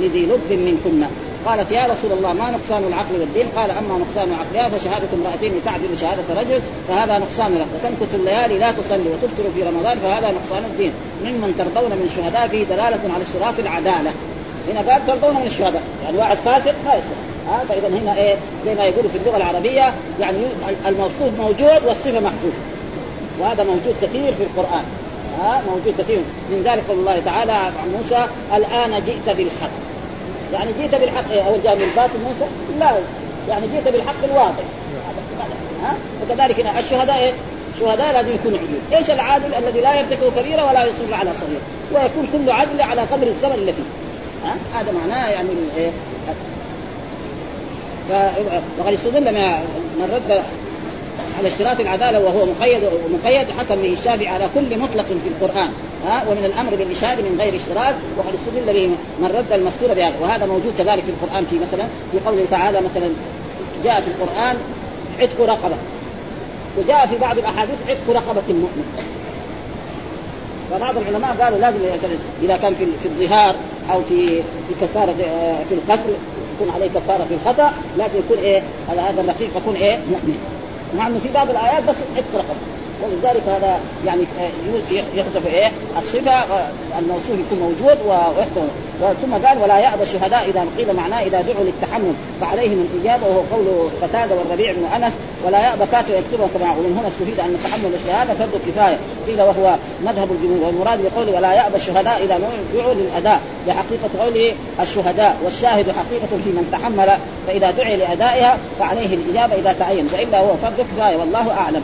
[0.00, 1.06] لذي لب منكن.
[1.46, 5.98] قالت يا رسول الله ما نقصان العقل والدين؟ قال أما نقصان عقلها فشهادة امرأتين تعدل
[6.00, 7.66] شهادة رجل فهذا نقصان لك.
[7.74, 10.92] وتمكث الليالي لا تصلي وتفطر في رمضان فهذا نقصان الدين.
[11.24, 14.10] ممن ترضون من الشهداء فيه دلالة على اشتراط العدالة.
[14.68, 15.82] هنا قال ترضون من الشهداء.
[16.04, 17.18] يعني واحد فاسق ما يصلح.
[17.48, 20.38] ها فإذا هنا إيه زي ما يقولوا في اللغة العربية يعني
[20.86, 22.62] الموصوف موجود والصفة محذوفة.
[23.40, 24.84] وهذا موجود كثير في القرآن.
[25.40, 26.18] ها موجود كثير.
[26.50, 28.26] من ذلك قول الله تعالى عن موسى
[28.56, 29.91] الآن جئت بالحق.
[30.52, 32.46] يعني جئت بالحق أو جاء من الباطل موسى؟
[32.78, 32.90] لا.
[33.48, 34.64] يعني جئت بالحق الواضح.
[35.82, 37.32] ها؟ وكذلك هنا الشهداء إيه؟
[37.74, 41.60] الشهداء لازم يكون عدول، إيش العادل الذي لا يرتكب كبيرة ولا يصر على صغيره،
[41.92, 43.82] ويكون كل عدل على قدر الزمن اللي فيه.
[44.44, 45.90] ها؟ هذا معناه يعني إيه؟
[48.78, 50.42] وقد استدل من رد
[51.38, 55.68] على اشتراط العدالة وهو مقيد ومقيد حكم به الشافعي على كل مطلق في القرآن.
[56.06, 58.88] ها؟ ومن الأمر بالاشهاد من غير اشتراط وقد استدل به
[59.20, 60.14] من رد المستور بهذا.
[60.22, 63.08] وهذا موجود كذلك في القرآن في مثلا في قوله تعالى مثلا
[63.84, 64.56] جاء في القرآن
[65.20, 65.76] عتق رقبة.
[66.78, 69.08] وجاء في بعض الأحاديث عتق رقبة المؤمن.
[70.70, 71.78] فبعض العلماء قالوا لازم
[72.42, 73.54] إذا كان في في الظهار
[73.92, 75.14] أو في في كفارة
[75.68, 76.12] في القتل
[76.54, 80.61] يكون عليه كفارة في الخطأ لكن يكون إيه؟ هذا الرقيق يكون إيه؟ مؤمن.
[81.00, 82.71] انه في بعض الآيات بس عتق رقبه
[83.02, 84.22] ولذلك هذا يعني
[85.14, 88.70] يحذف إيه؟ الصفة آه، الموصوف يكون موجود ويحذف
[89.22, 93.90] ثم قال ولا يأبى الشهداء إذا قيل معناه إذا دعوا للتحمل فعليهم الإجابة وهو قول
[94.02, 95.12] قتادة والربيع بن أنس
[95.46, 99.76] ولا يأبى كاتب يكتبها كما ومن هنا استفيد أن تحمل الشهاده فرض كفايه قيل وهو
[100.04, 100.66] مذهب الجمهور.
[100.66, 102.40] والمراد بقوله ولا يأبى الشهداء إذا
[102.74, 103.40] دعوا للأداء.
[103.68, 105.36] لحقيقه قوله الشهداء.
[105.44, 107.10] والشاهد حقيقة في من تحمل
[107.46, 111.82] فإذا دعي لأدائها فعليه الإجابة إذا تعين وإلا هو فرض كفايه والله أعلم.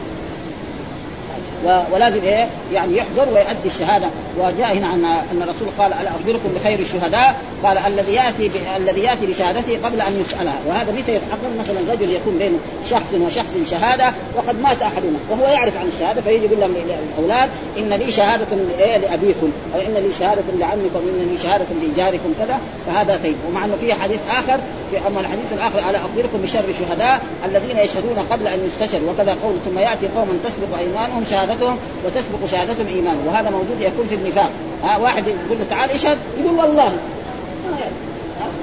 [1.92, 4.06] ولازم إيه؟ يعني يحضر ويؤدي الشهادة.
[4.38, 9.26] وجاء هنا ان أن الرسول قال ألا أخبركم بخير الشهداء؟ قال الذي يأتي الذي يأتي
[9.26, 10.58] بشهادته قبل أن يسألها.
[10.66, 12.58] وهذا متى يتحقق مثلا رجل يكون بين
[12.90, 17.88] شخص وشخص شهادة وقد مات احدنا وهو يعرف عن الشهادة فيجي يقول لهم للاولاد إن
[17.88, 18.46] لي شهادة
[18.78, 22.58] إيه؟ لأبيكم أو إن لي شهادة لعمكم إن لي شهادة لجاركم كذا.
[22.86, 23.36] فهذا تيب.
[23.48, 28.18] ومع أنه في حديث آخر في أما الحديث الآخر ألا أخبركم بشر الشهداء الذين يشهدون
[28.30, 31.76] قبل أن يستشهدوا؟ وكذا قول ثم يأتي قوم تسبق أيمانهم شهادتهم
[32.06, 33.26] وتسبق شهادتهم إيمانهم.
[33.26, 34.50] وهذا موجود يكون في النفاق.
[34.82, 36.92] ها واحد يقول له تعال اشهد يقول والله.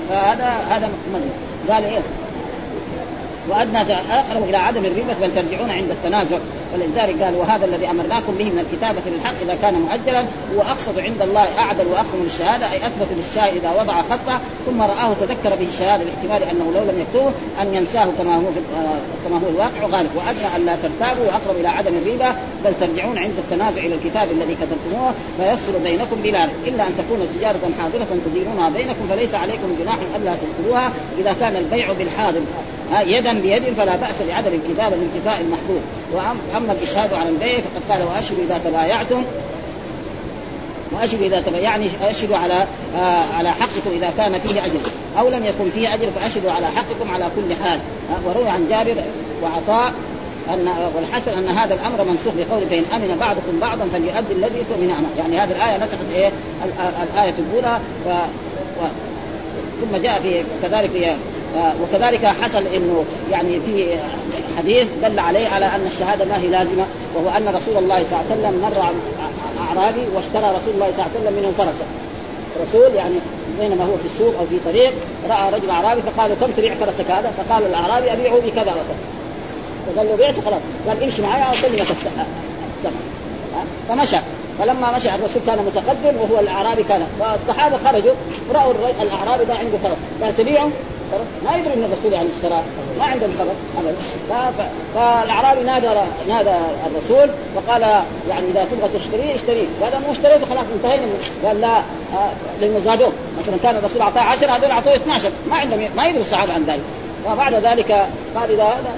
[0.09, 1.31] فهذا هذا مذموم
[1.69, 1.99] قال إيه؟
[3.49, 6.37] وأدنى أقرب إلى عدم الربا بل ترجعون عند التنازع.
[6.73, 11.21] ولذلك قال وهذا الذي أمرناكم به من الكتابة للحق إذا كان مؤجلا هو أقصد عند
[11.21, 16.03] الله أعدل واقوم للشهادة أي أثبت للشاهد إذا وضع خطه ثم رآه تذكر به الشهادة
[16.03, 19.97] باحتمال أنه لو لم يكتبه أن ينساه كما هو في آه، كما هو الواقع.
[19.97, 22.35] غالب وأدنى أن لا ترتابوا وأقرب إلى عدم الريبه
[22.65, 27.71] بل ترجعون عند التنازع إلى الكتاب الذي كتبتموه فيفصل بينكم بلا إلا أن تكون تجارة
[27.79, 32.41] حاضرة تديرونها بينكم فليس عليكم جناح ألا تدخلوها إذا كان البيع بالحاضر
[32.93, 35.79] يدا بيد فلا بأس بعدم الكتابة لانتفاء المحظور
[36.55, 39.23] واما الإشهاد على البيع فقد قال وأشهدوا إذا تبايعتم
[40.91, 44.79] وأشهدوا إذا تبايعوا يعني أشهدوا على آه على حقكم إذا كان فيه أجر
[45.19, 47.79] أو لم يكن فيه أجر فأشهدوا على حقكم على كل حال.
[48.09, 49.03] آه وروي عن جابر
[49.43, 49.93] وعطاء
[50.49, 55.39] أن والحسن أن هذا الأمر منسوخ بقول فإن أمن بعضكم بعضا فليؤدي الذي اؤتمن يعني
[55.39, 56.31] هذه الآية نسخت إيه؟
[57.13, 58.09] الآية الأولى و...
[58.79, 58.85] و...
[59.81, 61.15] ثم جاء في كذلك في آه،
[61.83, 63.97] وكذلك حصل إنه يعني في
[64.57, 66.85] حديث دل عليه على أن الشهادة ما هي لازمة
[67.15, 68.83] وهو أن رسول الله صلى الله عليه وسلم مر
[69.67, 71.85] أعرابي واشترى رسول الله صلى الله عليه وسلم منه فرسا.
[72.67, 73.15] رسول يعني
[73.59, 74.93] بينما هو في السوق أو في طريق
[75.29, 78.95] رأى رجل أعرابي فقال كم تبيع فرسك هذا؟ فقال الأعرابي ابيعه بكذا وكذا
[79.87, 80.61] فقال له بعته خلاص.
[80.87, 82.25] قال امشي معي اسلمك الثمن
[83.89, 84.17] فمشى.
[84.59, 87.07] فلما مشى الرسول كان متقدم وهو الأعرابي كان.
[87.19, 88.13] فالصحابه خرجوا
[88.53, 89.97] رأوا الأعرابي ده عنده فرس.
[90.23, 90.69] قال تبيعه؟
[91.45, 92.63] ما يدري ان الرسول يعني اشتراه
[92.99, 93.51] ما عندهم خبر
[94.31, 94.69] ابدا.
[94.95, 95.87] فالأعرابي نادى
[96.27, 96.51] نادى
[96.85, 97.81] الرسول وقال
[98.29, 101.05] يعني إذا تبغى تشتريه اشتريه قال مو اشتريته خلاص انتهينا.
[101.45, 101.81] قال لا
[102.61, 103.11] لأنه زادوه
[103.41, 106.83] مثلا كان الرسول أعطاه 10 هذول أعطوه 12 ما عندهم ما يدري الصحابة عن ذلك.
[107.31, 107.91] وبعد ذلك
[108.35, 108.95] قال إذا هذا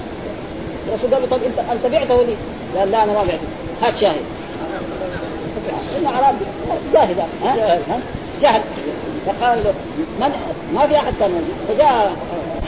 [0.88, 2.34] الرسول قال طيب أنت أنت بعته لي؟
[2.78, 3.38] قال لا أنا ما بعته.
[3.82, 4.22] هات شاهد.
[5.98, 6.44] ان اعرابي
[6.92, 7.14] جاهل
[7.44, 8.00] ها؟
[8.42, 8.60] جهل
[9.28, 9.58] فقال
[10.20, 10.32] من
[10.74, 11.30] ما في أحد كان
[11.68, 12.12] فجاء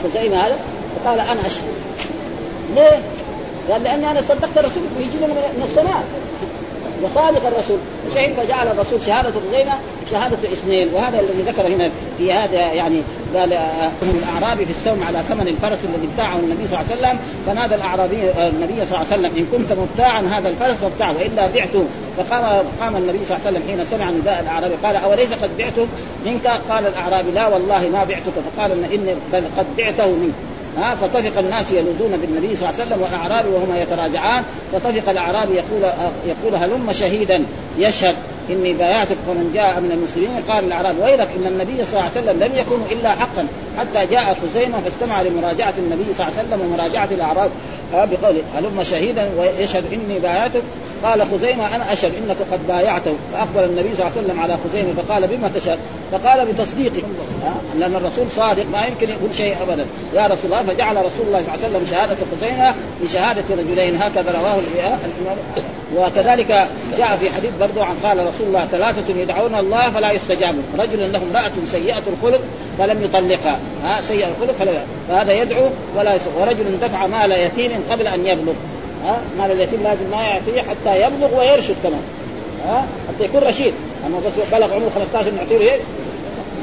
[0.03, 0.55] خزيمة هذا
[0.95, 1.63] فقال أنا أشهد.
[2.75, 3.01] ليه؟
[3.71, 4.83] قال لأني أنا صدقت الرسول.
[4.99, 6.03] يجي لنا من السماء.
[7.03, 7.77] وصادق الرسول.
[8.15, 9.73] شهد فجعل الرسول شهادة خزيمة.
[10.11, 13.01] شهادة اثنين وهذا الذي ذكر هنا في هذا يعني
[13.35, 17.19] قال آه، الأعرابي في السوم على ثمن الفرس الذي ابتاعه النبي صلى الله عليه وسلم
[17.45, 21.47] فنادى الأعرابي آه، النبي صلى الله عليه وسلم إن كنت مبتاعا هذا الفرس فابتعه والا
[21.47, 21.85] بعته.
[22.17, 25.87] فقام قام النبي صلى الله عليه وسلم حين سمع نداء الأعرابي قال أوليس قد بعته
[26.25, 28.33] منك؟ قال الأعرابي لا والله ما بعتك.
[28.55, 30.33] فقال اني بل قد بعته منك.
[30.77, 34.43] ها فطفق الناس يلوذون بالنبي صلى الله عليه وسلم والأعرابي وهما يتراجعان
[34.73, 37.43] فطفق الأعرابي يقول آه، يقول هلم شهيدا؟
[37.77, 38.15] يشهد.
[38.49, 42.43] إني بايعتك فمن جاء من المسلمين قال الأعراب ويلك إن النبي صلى الله عليه وسلم
[42.43, 43.47] لم يكن إلا حقا
[43.79, 47.51] حتى جاء خزيمة فاستمع لمراجعة النبي صلى الله عليه وسلم ومراجعة الأعراب.
[47.93, 50.61] بقوله هلم شهيدا ويشهد إني بايعتك؟
[51.03, 54.93] قال خزيمة أنا أشهد إنك قد بايعته فأقبل النبي صلى الله عليه وسلم على خزيمة
[54.93, 55.79] فقال بما تشهد؟
[56.11, 57.01] فقال بتصديقي.
[57.77, 59.85] لأن الرسول صادق ما يمكن يقول شيء أبدا.
[60.13, 64.01] يا رسول الله فجعل رسول الله صلى الله عليه وسلم شهادة خزيمة بشهادة رجلين.
[64.01, 64.97] هكذا رواه الإمام
[65.97, 66.67] وكذلك
[66.97, 71.21] جاء في حديث برضو عن قال رسول الله ثلاثة يدعون الله فلا يستجاب رجل له
[71.31, 72.41] امرأة سيئة الخلق
[72.77, 73.59] فلم يطلقها.
[73.83, 74.71] ها؟ سيئة الخلق فلا
[75.09, 76.37] فهذا يدعو ولا يستجاب.
[76.37, 78.53] ورجل دفع مال يتيم قبل أن يبلغ.
[79.05, 82.03] ها؟ مال اليتيم لازم ما يعطيه حتى يبلغ ويرشد كمان.
[82.67, 83.73] ها؟ حتى يكون رشيد.
[84.07, 85.79] أما بس بلغ عمره 15 نعطيه إيه؟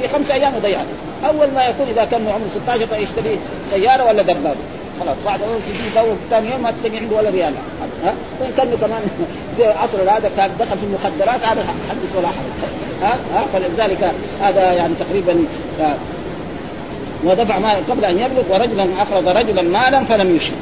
[0.03, 0.85] في خمس أيام يضيعها
[1.25, 3.39] أول ما يكون إذا كان عمره 16 يشتري
[3.71, 4.55] سيارة ولا دبابة.
[5.01, 7.55] خلاص بعد اول تجي دور ثاني يوم ما تجي عنده ولا ريال.
[8.05, 9.03] ها؟ وإن كان كمان
[9.57, 12.73] في عصر هذا كان دخل في المخدرات هذا حدث ولا حرج.
[13.03, 15.45] ها؟ ها؟ فلذلك هذا يعني تقريبا
[17.25, 20.57] ودفع مال قبل أن يبلغ ورجلا أخرج رجلا مالا فلم يشرك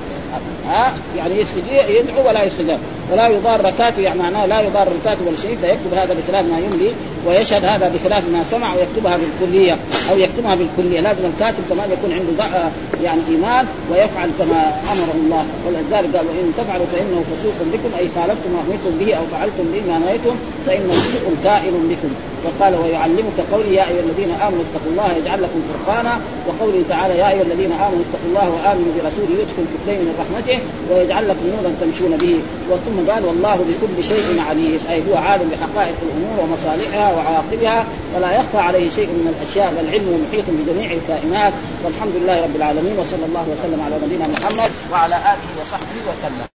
[0.68, 1.44] ها؟ يعني
[1.88, 2.78] يدعو ولا يستجاب.
[3.12, 6.92] ولا يضار ركاته يعني معناه لا يضار ركاته ولا شيء فيكتب هذا بخلاف ما يملي
[7.26, 9.76] ويشهد هذا بخلاف ما سمع ويكتبها بالكليه
[10.10, 12.70] أو يكتبها بالكليه لازم الكاتب كمان يكون عنده
[13.02, 15.44] يعني إيمان ويفعل كما أمره الله.
[15.66, 19.82] ولذلك قال وإن تفعلوا فإنه فسوق بكم أي خالفتم ما امرتم به أو فعلتم به
[19.92, 22.35] ما نهيتم فإنه فسوق كائن بكم.
[22.44, 27.30] وقال ويعلمك قولي يا أيها الذين آمنوا اتقوا الله يجعل لكم فرقانا وقوله تعالى يا
[27.30, 30.58] أيها الذين آمنوا اتقوا الله وآمنوا برسوله يدخل كفلين من رحمته
[30.90, 32.40] ويجعل لكم نورا تمشون به.
[32.70, 34.80] وثم قال والله بكل شيء عليم.
[34.90, 40.18] أي هو عالم بحقائق الأمور ومصالحها وعواقبها ولا يخفى عليه شيء من الأشياء بل علمه
[40.28, 41.52] محيط بجميع الكائنات.
[41.84, 46.55] والحمد لله رب العالمين وصلى الله وسلم على نبينا محمد وعلى آله وصحبه وسلم.